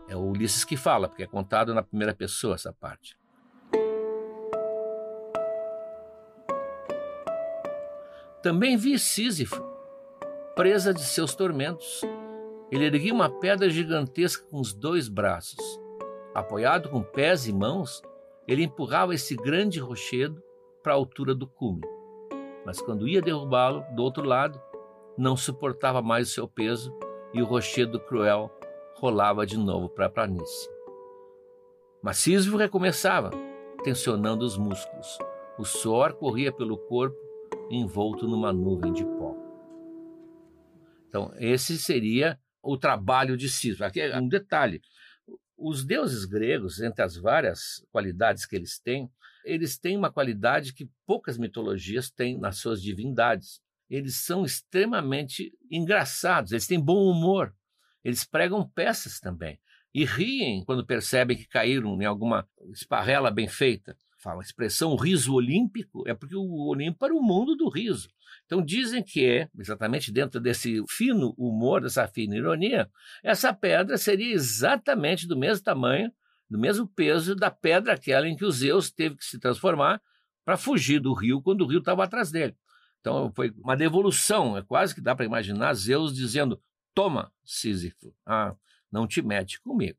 é 0.06 0.14
o 0.14 0.20
Ulisses 0.20 0.64
que 0.64 0.76
fala, 0.76 1.08
porque 1.08 1.22
é 1.22 1.26
contado 1.26 1.72
na 1.72 1.82
primeira 1.82 2.14
pessoa 2.14 2.56
essa 2.56 2.74
parte. 2.74 3.16
Também 8.42 8.76
vi 8.76 8.98
Sísifo, 8.98 9.64
presa 10.54 10.92
de 10.92 11.00
seus 11.00 11.34
tormentos, 11.34 12.02
Ele 12.70 12.84
erguia 12.84 13.14
uma 13.14 13.30
pedra 13.30 13.70
gigantesca 13.70 14.44
com 14.50 14.60
os 14.60 14.74
dois 14.74 15.08
braços. 15.08 15.80
Apoiado 16.34 16.90
com 16.90 17.02
pés 17.02 17.48
e 17.48 17.52
mãos, 17.52 18.02
ele 18.46 18.64
empurrava 18.64 19.14
esse 19.14 19.36
grande 19.36 19.78
rochedo 19.78 20.42
para 20.82 20.92
a 20.92 20.96
altura 20.96 21.34
do 21.34 21.46
cume. 21.46 21.82
Mas 22.64 22.80
quando 22.80 23.08
ia 23.08 23.22
derrubá-lo, 23.22 23.84
do 23.94 24.02
outro 24.02 24.24
lado, 24.24 24.60
não 25.16 25.36
suportava 25.36 26.00
mais 26.02 26.28
o 26.28 26.32
seu 26.32 26.48
peso 26.48 26.94
e 27.32 27.42
o 27.42 27.46
rochedo 27.46 28.00
cruel 28.00 28.50
rolava 28.96 29.46
de 29.46 29.56
novo 29.56 29.88
para 29.88 30.06
a 30.06 30.10
planície. 30.10 30.68
Mas 32.02 32.18
Sísifo 32.18 32.56
recomeçava, 32.56 33.30
tensionando 33.84 34.44
os 34.44 34.56
músculos. 34.56 35.18
O 35.58 35.64
suor 35.64 36.14
corria 36.14 36.52
pelo 36.52 36.78
corpo, 36.78 37.16
envolto 37.70 38.26
numa 38.26 38.52
nuvem 38.52 38.92
de 38.92 39.04
pó. 39.04 39.36
Então, 41.08 41.32
esse 41.38 41.76
seria 41.76 42.38
o 42.62 42.76
trabalho 42.76 43.36
de 43.36 43.48
Sísifo. 43.48 43.84
Aqui 43.84 44.00
é 44.00 44.18
um 44.18 44.28
detalhe. 44.28 44.80
Os 45.62 45.84
deuses 45.84 46.24
gregos, 46.24 46.80
entre 46.80 47.02
as 47.02 47.16
várias 47.16 47.84
qualidades 47.92 48.46
que 48.46 48.56
eles 48.56 48.78
têm, 48.78 49.10
eles 49.44 49.78
têm 49.78 49.94
uma 49.94 50.10
qualidade 50.10 50.72
que 50.72 50.88
poucas 51.06 51.36
mitologias 51.36 52.10
têm 52.10 52.38
nas 52.38 52.56
suas 52.56 52.80
divindades. 52.80 53.60
Eles 53.90 54.16
são 54.16 54.42
extremamente 54.42 55.52
engraçados, 55.70 56.52
eles 56.52 56.66
têm 56.66 56.80
bom 56.80 57.10
humor, 57.10 57.54
eles 58.02 58.24
pregam 58.24 58.66
peças 58.70 59.20
também 59.20 59.60
e 59.92 60.06
riem 60.06 60.64
quando 60.64 60.86
percebem 60.86 61.36
que 61.36 61.46
caíram 61.46 62.00
em 62.00 62.06
alguma 62.06 62.48
esparrela 62.72 63.30
bem 63.30 63.46
feita. 63.46 63.94
Fala, 64.20 64.40
a 64.40 64.44
expressão 64.44 64.96
riso 64.96 65.32
olímpico 65.32 66.06
é 66.06 66.12
porque 66.12 66.36
o 66.36 66.68
Olimpo 66.68 67.02
era 67.06 67.14
o 67.14 67.22
mundo 67.22 67.56
do 67.56 67.70
riso. 67.70 68.08
Então 68.44 68.62
dizem 68.62 69.02
que 69.02 69.24
é, 69.24 69.48
exatamente 69.58 70.12
dentro 70.12 70.38
desse 70.38 70.84
fino 70.88 71.34
humor, 71.38 71.80
dessa 71.80 72.06
fina 72.06 72.36
ironia, 72.36 72.90
essa 73.22 73.52
pedra 73.54 73.96
seria 73.96 74.34
exatamente 74.34 75.26
do 75.26 75.38
mesmo 75.38 75.64
tamanho, 75.64 76.12
do 76.50 76.58
mesmo 76.58 76.86
peso 76.86 77.34
da 77.34 77.50
pedra 77.50 77.94
aquela 77.94 78.28
em 78.28 78.36
que 78.36 78.44
os 78.44 78.56
Zeus 78.56 78.90
teve 78.90 79.16
que 79.16 79.24
se 79.24 79.38
transformar 79.38 80.02
para 80.44 80.58
fugir 80.58 81.00
do 81.00 81.14
rio 81.14 81.40
quando 81.40 81.62
o 81.62 81.66
rio 81.66 81.78
estava 81.78 82.04
atrás 82.04 82.30
dele. 82.30 82.54
Então 83.00 83.32
foi 83.34 83.50
uma 83.56 83.76
devolução, 83.76 84.58
é 84.58 84.62
quase 84.62 84.94
que 84.94 85.00
dá 85.00 85.14
para 85.14 85.24
imaginar 85.24 85.72
Zeus 85.72 86.14
dizendo: 86.14 86.60
Toma, 86.94 87.32
Sísifo, 87.42 88.14
ah, 88.26 88.54
não 88.92 89.06
te 89.06 89.22
mete 89.22 89.58
comigo. 89.62 89.96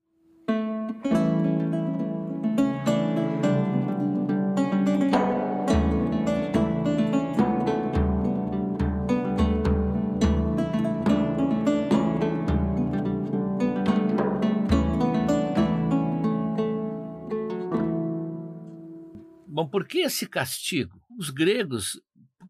Bom, 19.62 19.67
por 19.67 19.86
que 19.86 20.00
esse 20.00 20.26
castigo? 20.26 21.00
Os 21.19 21.30
gregos 21.30 22.02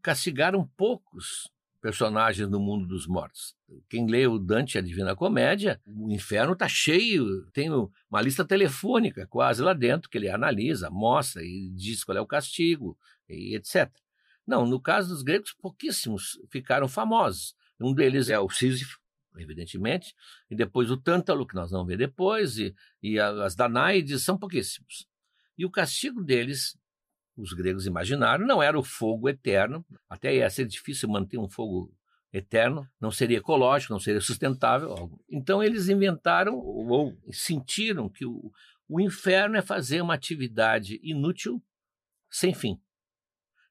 castigaram 0.01 0.65
poucos 0.77 1.51
personagens 1.81 2.47
no 2.47 2.57
mundo 2.57 2.87
dos 2.87 3.05
mortos. 3.05 3.53
Quem 3.89 4.09
lê 4.09 4.25
o 4.27 4.39
Dante 4.39 4.77
a 4.77 4.81
Divina 4.81 5.13
Comédia, 5.13 5.81
o 5.85 6.09
inferno 6.09 6.53
está 6.53 6.69
cheio, 6.69 7.45
tem 7.51 7.69
uma 7.69 8.21
lista 8.21 8.45
telefônica 8.45 9.27
quase 9.27 9.61
lá 9.61 9.73
dentro 9.73 10.09
que 10.09 10.17
ele 10.17 10.29
analisa, 10.29 10.89
mostra 10.89 11.43
e 11.43 11.69
diz 11.71 12.05
qual 12.05 12.17
é 12.17 12.21
o 12.21 12.25
castigo, 12.25 12.97
e 13.27 13.57
etc. 13.57 13.91
Não, 14.47 14.65
no 14.65 14.79
caso 14.79 15.09
dos 15.09 15.21
gregos, 15.21 15.51
pouquíssimos 15.51 16.39
ficaram 16.49 16.87
famosos. 16.87 17.53
Um 17.77 17.93
deles 17.93 18.29
é 18.29 18.39
o 18.39 18.49
Sísifo, 18.49 19.01
evidentemente, 19.35 20.15
e 20.49 20.55
depois 20.55 20.89
o 20.89 20.95
Tântalo, 20.95 21.45
que 21.45 21.55
nós 21.55 21.71
vamos 21.71 21.87
ver 21.87 21.97
depois, 21.97 22.57
e, 22.57 22.73
e 23.03 23.19
as 23.19 23.53
Danaides, 23.53 24.23
são 24.23 24.37
pouquíssimos. 24.37 25.11
E 25.57 25.65
o 25.65 25.69
castigo 25.69 26.23
deles 26.23 26.79
os 27.41 27.53
gregos 27.53 27.87
imaginaram, 27.87 28.45
não 28.45 28.61
era 28.61 28.77
o 28.77 28.83
fogo 28.83 29.27
eterno, 29.27 29.83
até 30.07 30.35
ia 30.35 30.49
ser 30.49 30.65
difícil 30.65 31.09
manter 31.09 31.39
um 31.39 31.49
fogo 31.49 31.91
eterno, 32.31 32.87
não 32.99 33.11
seria 33.11 33.39
ecológico, 33.39 33.93
não 33.93 33.99
seria 33.99 34.21
sustentável. 34.21 35.11
Então 35.29 35.63
eles 35.63 35.89
inventaram 35.89 36.55
ou 36.55 37.17
sentiram 37.31 38.07
que 38.07 38.25
o, 38.25 38.51
o 38.87 39.01
inferno 39.01 39.57
é 39.57 39.61
fazer 39.61 40.01
uma 40.01 40.13
atividade 40.13 40.99
inútil 41.03 41.61
sem 42.29 42.53
fim. 42.53 42.79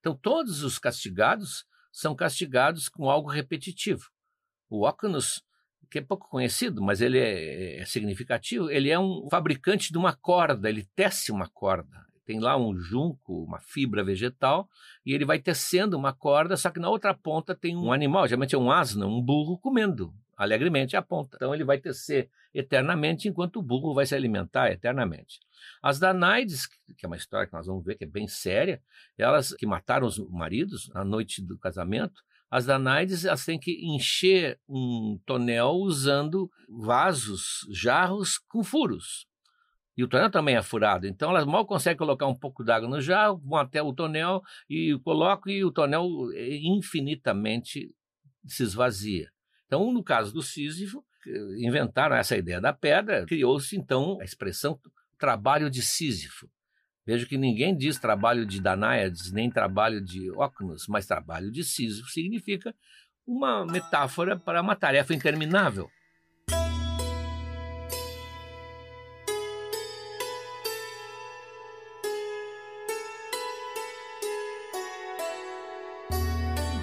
Então 0.00 0.14
todos 0.14 0.62
os 0.62 0.78
castigados 0.78 1.64
são 1.92 2.14
castigados 2.14 2.88
com 2.88 3.08
algo 3.08 3.30
repetitivo. 3.30 4.10
O 4.68 4.86
Ocanus, 4.86 5.42
que 5.90 5.98
é 5.98 6.02
pouco 6.02 6.28
conhecido, 6.28 6.82
mas 6.82 7.00
ele 7.00 7.18
é, 7.18 7.80
é 7.80 7.84
significativo, 7.84 8.68
ele 8.68 8.90
é 8.90 8.98
um 8.98 9.28
fabricante 9.30 9.92
de 9.92 9.98
uma 9.98 10.14
corda, 10.14 10.68
ele 10.68 10.88
tece 10.94 11.32
uma 11.32 11.48
corda 11.48 12.09
tem 12.30 12.38
lá 12.38 12.56
um 12.56 12.78
junco, 12.78 13.42
uma 13.42 13.58
fibra 13.58 14.04
vegetal, 14.04 14.68
e 15.04 15.12
ele 15.12 15.24
vai 15.24 15.40
tecendo 15.40 15.98
uma 15.98 16.12
corda, 16.12 16.56
só 16.56 16.70
que 16.70 16.78
na 16.78 16.88
outra 16.88 17.12
ponta 17.12 17.56
tem 17.56 17.76
um 17.76 17.92
animal, 17.92 18.28
geralmente 18.28 18.54
é 18.54 18.58
um 18.58 18.70
asno, 18.70 19.08
um 19.08 19.20
burro 19.20 19.58
comendo 19.58 20.14
alegremente 20.36 20.96
a 20.96 21.02
ponta. 21.02 21.36
Então 21.36 21.52
ele 21.52 21.64
vai 21.64 21.78
tecer 21.78 22.30
eternamente 22.54 23.26
enquanto 23.26 23.56
o 23.56 23.62
burro 23.62 23.92
vai 23.92 24.06
se 24.06 24.14
alimentar 24.14 24.70
eternamente. 24.70 25.40
As 25.82 25.98
Danaides, 25.98 26.68
que 26.68 27.04
é 27.04 27.08
uma 27.08 27.16
história 27.16 27.48
que 27.48 27.52
nós 27.52 27.66
vamos 27.66 27.84
ver 27.84 27.96
que 27.96 28.04
é 28.04 28.06
bem 28.06 28.28
séria, 28.28 28.80
elas 29.18 29.52
que 29.52 29.66
mataram 29.66 30.06
os 30.06 30.16
maridos 30.30 30.88
na 30.94 31.04
noite 31.04 31.42
do 31.42 31.58
casamento, 31.58 32.22
as 32.48 32.64
Danaides 32.64 33.24
elas 33.24 33.44
têm 33.44 33.58
que 33.58 33.84
encher 33.84 34.56
um 34.68 35.18
tonel 35.26 35.70
usando 35.72 36.48
vasos, 36.68 37.66
jarros 37.72 38.38
com 38.38 38.62
furos. 38.62 39.26
E 39.96 40.04
o 40.04 40.08
tonel 40.08 40.30
também 40.30 40.56
é 40.56 40.62
furado. 40.62 41.06
Então 41.06 41.30
elas 41.30 41.44
mal 41.44 41.66
conseguem 41.66 41.98
colocar 41.98 42.26
um 42.26 42.34
pouco 42.34 42.64
d'água 42.64 42.88
no 42.88 43.00
jarro, 43.00 43.40
vão 43.44 43.58
até 43.58 43.82
o 43.82 43.92
tonel 43.92 44.42
e 44.68 44.98
colocam 45.04 45.52
e 45.52 45.64
o 45.64 45.70
tonel 45.70 46.06
é, 46.32 46.56
infinitamente 46.56 47.94
se 48.46 48.62
esvazia. 48.62 49.30
Então, 49.66 49.92
no 49.92 50.02
caso 50.02 50.32
do 50.32 50.42
Sísifo, 50.42 51.04
inventaram 51.58 52.16
essa 52.16 52.36
ideia 52.36 52.60
da 52.60 52.72
pedra, 52.72 53.24
criou-se 53.26 53.76
então 53.76 54.18
a 54.20 54.24
expressão 54.24 54.80
trabalho 55.18 55.70
de 55.70 55.82
Sísifo. 55.82 56.50
Vejo 57.06 57.26
que 57.26 57.36
ninguém 57.36 57.76
diz 57.76 57.98
trabalho 57.98 58.46
de 58.46 58.60
Danáiades, 58.60 59.32
nem 59.32 59.50
trabalho 59.50 60.00
de 60.00 60.30
Ocnus, 60.32 60.86
mas 60.88 61.06
trabalho 61.06 61.50
de 61.50 61.62
Sísifo 61.62 62.08
significa 62.08 62.74
uma 63.26 63.64
metáfora 63.64 64.38
para 64.38 64.60
uma 64.60 64.74
tarefa 64.74 65.14
interminável. 65.14 65.88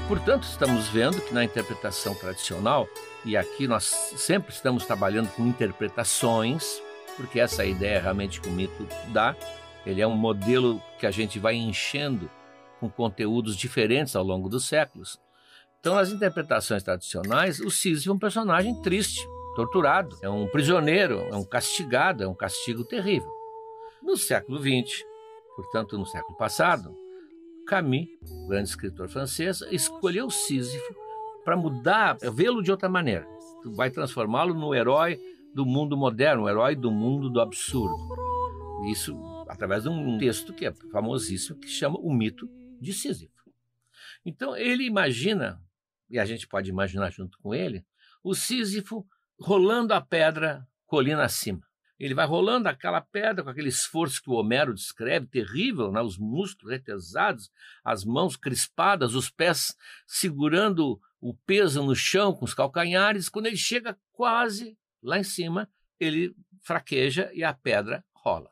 Portanto, 0.07 0.43
estamos 0.43 0.87
vendo 0.87 1.19
que 1.19 1.33
na 1.33 1.43
interpretação 1.43 2.15
tradicional, 2.15 2.87
e 3.25 3.35
aqui 3.35 3.67
nós 3.67 3.83
sempre 4.15 4.53
estamos 4.53 4.85
trabalhando 4.85 5.29
com 5.33 5.45
interpretações, 5.45 6.81
porque 7.17 7.41
essa 7.41 7.65
ideia 7.65 7.99
realmente 7.99 8.39
que 8.39 8.47
o 8.47 8.51
mito 8.51 8.87
dá, 9.09 9.35
ele 9.85 10.01
é 10.01 10.07
um 10.07 10.15
modelo 10.15 10.81
que 10.97 11.05
a 11.05 11.11
gente 11.11 11.39
vai 11.39 11.55
enchendo 11.55 12.31
com 12.79 12.89
conteúdos 12.89 13.57
diferentes 13.57 14.15
ao 14.15 14.23
longo 14.23 14.47
dos 14.47 14.65
séculos. 14.65 15.19
Então, 15.81 15.95
nas 15.95 16.09
interpretações 16.09 16.83
tradicionais, 16.83 17.59
o 17.59 17.69
Sísifo 17.69 18.11
é 18.11 18.13
um 18.13 18.19
personagem 18.19 18.81
triste, 18.81 19.27
torturado, 19.57 20.17
é 20.21 20.29
um 20.29 20.47
prisioneiro, 20.47 21.19
é 21.29 21.35
um 21.35 21.43
castigado, 21.43 22.23
é 22.23 22.27
um 22.27 22.33
castigo 22.33 22.85
terrível. 22.85 23.29
No 24.01 24.15
século 24.15 24.57
XX, 24.57 25.03
portanto, 25.53 25.97
no 25.97 26.05
século 26.05 26.37
passado, 26.37 26.95
Camus, 27.67 28.07
grande 28.47 28.69
escritor 28.69 29.09
francês, 29.09 29.61
escolheu 29.69 30.29
Sísifo 30.29 30.95
para 31.43 31.57
mudar, 31.57 32.17
vê-lo 32.33 32.63
de 32.63 32.71
outra 32.71 32.87
maneira. 32.87 33.27
Vai 33.75 33.91
transformá-lo 33.91 34.53
no 34.53 34.73
herói 34.73 35.19
do 35.53 35.65
mundo 35.65 35.97
moderno, 35.97 36.43
o 36.43 36.49
herói 36.49 36.75
do 36.75 36.89
mundo 36.89 37.29
do 37.29 37.41
absurdo. 37.41 37.95
Isso 38.89 39.13
através 39.49 39.83
de 39.83 39.89
um 39.89 40.17
texto 40.17 40.53
que 40.53 40.65
é 40.65 40.71
famosíssimo, 40.91 41.59
que 41.59 41.67
chama 41.67 41.99
O 41.99 42.13
Mito 42.13 42.49
de 42.79 42.93
Sísifo. 42.93 43.51
Então 44.25 44.55
ele 44.55 44.85
imagina, 44.85 45.61
e 46.09 46.17
a 46.17 46.25
gente 46.25 46.47
pode 46.47 46.69
imaginar 46.69 47.11
junto 47.11 47.37
com 47.39 47.53
ele, 47.53 47.85
o 48.23 48.33
Sísifo 48.33 49.05
rolando 49.39 49.93
a 49.93 49.99
pedra 49.99 50.65
colina 50.85 51.23
acima. 51.23 51.66
Ele 51.99 52.13
vai 52.13 52.27
rolando 52.27 52.69
aquela 52.69 53.01
pedra 53.01 53.43
com 53.43 53.49
aquele 53.49 53.69
esforço 53.69 54.21
que 54.21 54.29
o 54.29 54.33
Homero 54.33 54.73
descreve, 54.73 55.25
terrível, 55.25 55.91
né? 55.91 56.01
os 56.01 56.17
músculos 56.17 56.71
retesados, 56.71 57.49
as 57.83 58.05
mãos 58.05 58.35
crispadas, 58.35 59.15
os 59.15 59.29
pés 59.29 59.75
segurando 60.05 61.01
o 61.19 61.33
peso 61.33 61.83
no 61.83 61.95
chão 61.95 62.33
com 62.33 62.45
os 62.45 62.53
calcanhares. 62.53 63.29
Quando 63.29 63.47
ele 63.47 63.57
chega 63.57 63.97
quase 64.11 64.77
lá 65.01 65.17
em 65.17 65.23
cima, 65.23 65.69
ele 65.99 66.35
fraqueja 66.61 67.31
e 67.33 67.43
a 67.43 67.53
pedra 67.53 68.05
rola. 68.13 68.51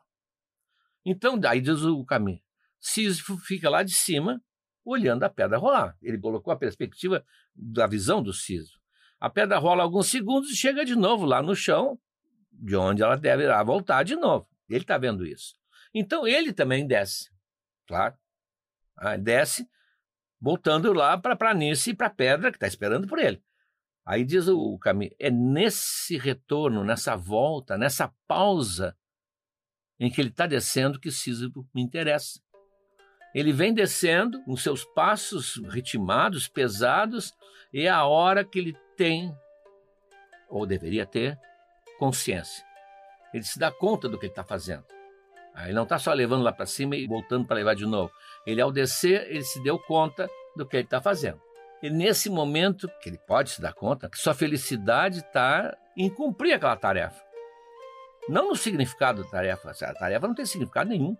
Então, 1.04 1.38
daí 1.38 1.60
diz 1.60 1.82
o 1.82 2.04
caminho. 2.04 2.40
Sísifo 2.80 3.36
fica 3.38 3.70
lá 3.70 3.82
de 3.82 3.94
cima, 3.94 4.42
olhando 4.84 5.22
a 5.22 5.30
pedra 5.30 5.58
rolar. 5.58 5.96
Ele 6.02 6.18
colocou 6.18 6.52
a 6.52 6.56
perspectiva 6.56 7.24
da 7.54 7.86
visão 7.86 8.22
do 8.22 8.32
Sísifo. 8.32 8.78
A 9.20 9.30
pedra 9.30 9.58
rola 9.58 9.82
alguns 9.82 10.08
segundos 10.08 10.50
e 10.50 10.56
chega 10.56 10.84
de 10.84 10.96
novo 10.96 11.24
lá 11.24 11.42
no 11.42 11.54
chão, 11.54 11.98
de 12.58 12.76
onde 12.76 13.02
ela 13.02 13.16
deverá 13.16 13.62
voltar 13.62 14.02
de 14.02 14.16
novo. 14.16 14.48
Ele 14.68 14.80
está 14.80 14.98
vendo 14.98 15.26
isso. 15.26 15.54
Então 15.94 16.26
ele 16.26 16.52
também 16.52 16.86
desce, 16.86 17.30
claro. 17.86 18.14
Ah, 18.96 19.16
desce, 19.16 19.68
voltando 20.40 20.92
lá 20.92 21.18
para 21.18 21.34
a 21.34 21.36
planície 21.36 21.92
e 21.92 21.96
para 21.96 22.06
a 22.06 22.14
pedra 22.14 22.50
que 22.50 22.56
está 22.56 22.66
esperando 22.66 23.06
por 23.06 23.18
ele. 23.18 23.42
Aí 24.04 24.24
diz 24.24 24.46
o 24.46 24.78
caminho, 24.78 25.14
é 25.18 25.30
nesse 25.30 26.16
retorno, 26.16 26.84
nessa 26.84 27.16
volta, 27.16 27.76
nessa 27.76 28.14
pausa 28.28 28.96
em 29.98 30.10
que 30.10 30.20
ele 30.20 30.28
está 30.28 30.46
descendo 30.46 31.00
que 31.00 31.10
Sísifo 31.10 31.66
me 31.74 31.82
interessa. 31.82 32.40
Ele 33.34 33.52
vem 33.52 33.74
descendo 33.74 34.42
com 34.44 34.56
seus 34.56 34.84
passos 34.84 35.56
ritmados, 35.68 36.48
pesados, 36.48 37.34
e 37.72 37.82
é 37.82 37.88
a 37.88 38.04
hora 38.04 38.44
que 38.44 38.58
ele 38.58 38.76
tem, 38.96 39.34
ou 40.48 40.64
deveria 40.64 41.04
ter, 41.04 41.38
consciência. 41.98 42.64
Ele 43.32 43.44
se 43.44 43.58
dá 43.58 43.70
conta 43.70 44.08
do 44.08 44.18
que 44.18 44.26
ele 44.26 44.32
está 44.32 44.44
fazendo. 44.44 44.84
Ele 45.64 45.72
não 45.72 45.84
está 45.84 45.98
só 45.98 46.12
levando 46.12 46.42
lá 46.42 46.52
para 46.52 46.66
cima 46.66 46.96
e 46.96 47.06
voltando 47.06 47.46
para 47.46 47.56
levar 47.56 47.74
de 47.74 47.86
novo. 47.86 48.12
Ele, 48.46 48.60
ao 48.60 48.70
descer, 48.70 49.26
ele 49.30 49.42
se 49.42 49.62
deu 49.62 49.78
conta 49.78 50.28
do 50.54 50.66
que 50.66 50.76
ele 50.76 50.84
está 50.84 51.00
fazendo. 51.00 51.40
E 51.82 51.88
nesse 51.88 52.28
momento, 52.28 52.88
que 53.00 53.08
ele 53.08 53.18
pode 53.18 53.50
se 53.50 53.60
dar 53.60 53.72
conta, 53.72 54.08
que 54.08 54.18
sua 54.18 54.34
felicidade 54.34 55.18
está 55.18 55.76
em 55.96 56.10
cumprir 56.10 56.52
aquela 56.52 56.76
tarefa. 56.76 57.24
Não 58.28 58.48
no 58.48 58.56
significado 58.56 59.22
da 59.22 59.30
tarefa. 59.30 59.70
A 59.70 59.94
tarefa 59.94 60.26
não 60.26 60.34
tem 60.34 60.44
significado 60.44 60.90
nenhum. 60.90 61.16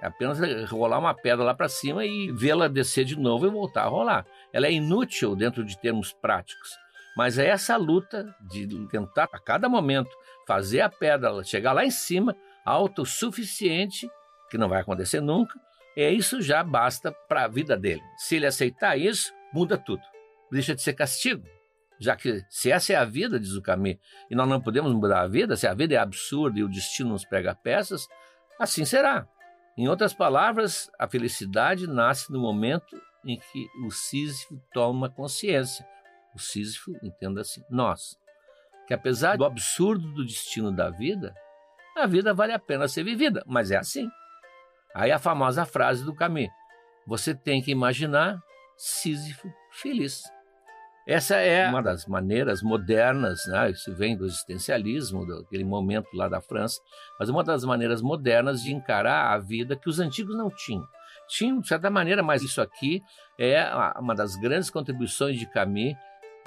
É 0.00 0.06
apenas 0.06 0.38
rolar 0.70 0.98
uma 0.98 1.14
pedra 1.14 1.44
lá 1.44 1.52
para 1.52 1.68
cima 1.68 2.04
e 2.04 2.30
vê-la 2.30 2.68
descer 2.68 3.04
de 3.04 3.18
novo 3.18 3.46
e 3.46 3.50
voltar 3.50 3.82
a 3.82 3.88
rolar. 3.88 4.26
Ela 4.52 4.68
é 4.68 4.72
inútil 4.72 5.34
dentro 5.34 5.64
de 5.64 5.76
termos 5.78 6.12
práticos. 6.12 6.78
Mas 7.18 7.36
é 7.36 7.48
essa 7.48 7.76
luta 7.76 8.32
de 8.40 8.64
tentar 8.86 9.28
a 9.32 9.40
cada 9.40 9.68
momento 9.68 10.16
fazer 10.46 10.82
a 10.82 10.88
pedra 10.88 11.42
chegar 11.42 11.72
lá 11.72 11.84
em 11.84 11.90
cima, 11.90 12.36
autossuficiente, 12.64 14.08
que 14.48 14.56
não 14.56 14.68
vai 14.68 14.82
acontecer 14.82 15.20
nunca, 15.20 15.58
é 15.96 16.12
isso 16.12 16.40
já 16.40 16.62
basta 16.62 17.10
para 17.10 17.42
a 17.42 17.48
vida 17.48 17.76
dele. 17.76 18.00
Se 18.18 18.36
ele 18.36 18.46
aceitar 18.46 18.96
isso, 18.96 19.32
muda 19.52 19.76
tudo. 19.76 20.00
Deixa 20.52 20.76
de 20.76 20.80
ser 20.80 20.92
castigo. 20.92 21.42
Já 21.98 22.14
que 22.14 22.40
se 22.48 22.70
essa 22.70 22.92
é 22.92 22.96
a 22.96 23.04
vida, 23.04 23.40
diz 23.40 23.54
o 23.54 23.62
Camus, 23.62 23.96
e 24.30 24.36
nós 24.36 24.48
não 24.48 24.60
podemos 24.60 24.92
mudar 24.92 25.22
a 25.22 25.26
vida, 25.26 25.56
se 25.56 25.66
a 25.66 25.74
vida 25.74 25.94
é 25.94 25.98
absurda 25.98 26.60
e 26.60 26.62
o 26.62 26.68
destino 26.68 27.10
nos 27.10 27.24
prega 27.24 27.52
peças, 27.52 28.06
assim 28.60 28.84
será. 28.84 29.26
Em 29.76 29.88
outras 29.88 30.14
palavras, 30.14 30.88
a 30.96 31.08
felicidade 31.08 31.88
nasce 31.88 32.30
no 32.30 32.38
momento 32.38 32.96
em 33.24 33.40
que 33.40 33.66
o 33.84 33.90
Sísifo 33.90 34.62
toma 34.72 35.10
consciência. 35.10 35.84
O 36.38 36.40
Sísifo, 36.40 36.92
entenda 37.02 37.40
assim, 37.40 37.60
nós. 37.68 38.16
Que 38.86 38.94
apesar 38.94 39.36
do 39.36 39.44
absurdo 39.44 40.12
do 40.12 40.24
destino 40.24 40.70
da 40.70 40.88
vida, 40.88 41.34
a 41.96 42.06
vida 42.06 42.32
vale 42.32 42.52
a 42.52 42.60
pena 42.60 42.86
ser 42.86 43.02
vivida, 43.02 43.42
mas 43.44 43.72
é 43.72 43.76
assim. 43.76 44.08
Aí 44.94 45.10
a 45.10 45.18
famosa 45.18 45.66
frase 45.66 46.04
do 46.04 46.14
Camus: 46.14 46.48
você 47.08 47.34
tem 47.34 47.60
que 47.60 47.72
imaginar 47.72 48.40
Sísifo 48.76 49.52
feliz. 49.72 50.22
Essa 51.08 51.36
é 51.38 51.68
uma 51.68 51.82
das 51.82 52.06
maneiras 52.06 52.62
modernas, 52.62 53.40
né? 53.48 53.70
isso 53.70 53.92
vem 53.96 54.16
do 54.16 54.26
existencialismo, 54.26 55.26
daquele 55.26 55.64
momento 55.64 56.06
lá 56.14 56.28
da 56.28 56.40
França, 56.40 56.80
mas 57.18 57.28
uma 57.28 57.42
das 57.42 57.64
maneiras 57.64 58.00
modernas 58.00 58.62
de 58.62 58.72
encarar 58.72 59.32
a 59.32 59.38
vida 59.38 59.74
que 59.74 59.88
os 59.88 59.98
antigos 59.98 60.36
não 60.36 60.50
tinham. 60.50 60.86
Tinham, 61.26 61.60
de 61.60 61.66
certa 61.66 61.90
maneira, 61.90 62.22
mas 62.22 62.42
isso 62.42 62.60
aqui 62.60 63.02
é 63.38 63.68
uma 63.98 64.14
das 64.14 64.36
grandes 64.36 64.70
contribuições 64.70 65.36
de 65.36 65.50
Camus 65.50 65.94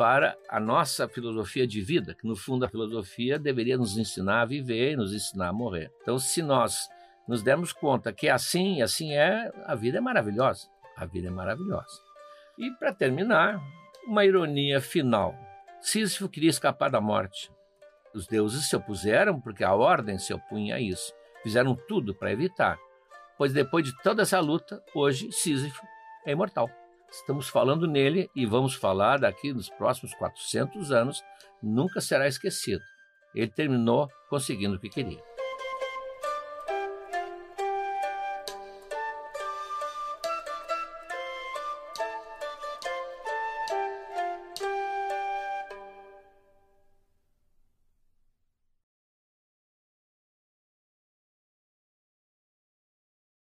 para 0.01 0.35
a 0.49 0.59
nossa 0.59 1.07
filosofia 1.07 1.67
de 1.67 1.79
vida, 1.79 2.15
que 2.15 2.25
no 2.25 2.35
fundo 2.35 2.65
a 2.65 2.67
filosofia 2.67 3.37
deveria 3.37 3.77
nos 3.77 3.99
ensinar 3.99 4.41
a 4.41 4.45
viver 4.45 4.93
e 4.93 4.95
nos 4.95 5.13
ensinar 5.13 5.49
a 5.49 5.53
morrer. 5.53 5.91
Então, 6.01 6.17
se 6.17 6.41
nós 6.41 6.89
nos 7.27 7.43
dermos 7.43 7.71
conta 7.71 8.11
que 8.11 8.27
é 8.27 8.31
assim 8.31 8.77
e 8.77 8.81
assim 8.81 9.13
é, 9.13 9.51
a 9.63 9.75
vida 9.75 9.99
é 9.99 10.01
maravilhosa. 10.01 10.67
A 10.97 11.05
vida 11.05 11.27
é 11.27 11.29
maravilhosa. 11.31 12.01
E 12.57 12.71
para 12.79 12.91
terminar, 12.91 13.61
uma 14.07 14.25
ironia 14.25 14.81
final. 14.81 15.35
Sísifo 15.79 16.27
queria 16.27 16.49
escapar 16.49 16.89
da 16.89 16.99
morte. 16.99 17.51
Os 18.11 18.25
deuses 18.25 18.67
se 18.67 18.75
opuseram 18.75 19.39
porque 19.39 19.63
a 19.63 19.75
ordem 19.75 20.17
se 20.17 20.33
opunha 20.33 20.77
a 20.77 20.81
isso. 20.81 21.13
Fizeram 21.43 21.77
tudo 21.87 22.15
para 22.15 22.31
evitar. 22.31 22.79
Pois 23.37 23.53
depois 23.53 23.85
de 23.85 23.95
toda 24.01 24.23
essa 24.23 24.39
luta, 24.39 24.83
hoje 24.95 25.31
Sísifo 25.31 25.85
é 26.25 26.31
imortal. 26.31 26.67
Estamos 27.11 27.49
falando 27.49 27.87
nele 27.87 28.29
e 28.33 28.45
vamos 28.45 28.73
falar 28.73 29.19
daqui 29.19 29.51
nos 29.51 29.69
próximos 29.69 30.13
400 30.15 30.91
anos, 30.93 31.21
nunca 31.61 31.99
será 31.99 32.25
esquecido. 32.25 32.81
Ele 33.35 33.51
terminou 33.51 34.07
conseguindo 34.29 34.77
o 34.77 34.79
que 34.79 34.89
queria. 34.89 35.30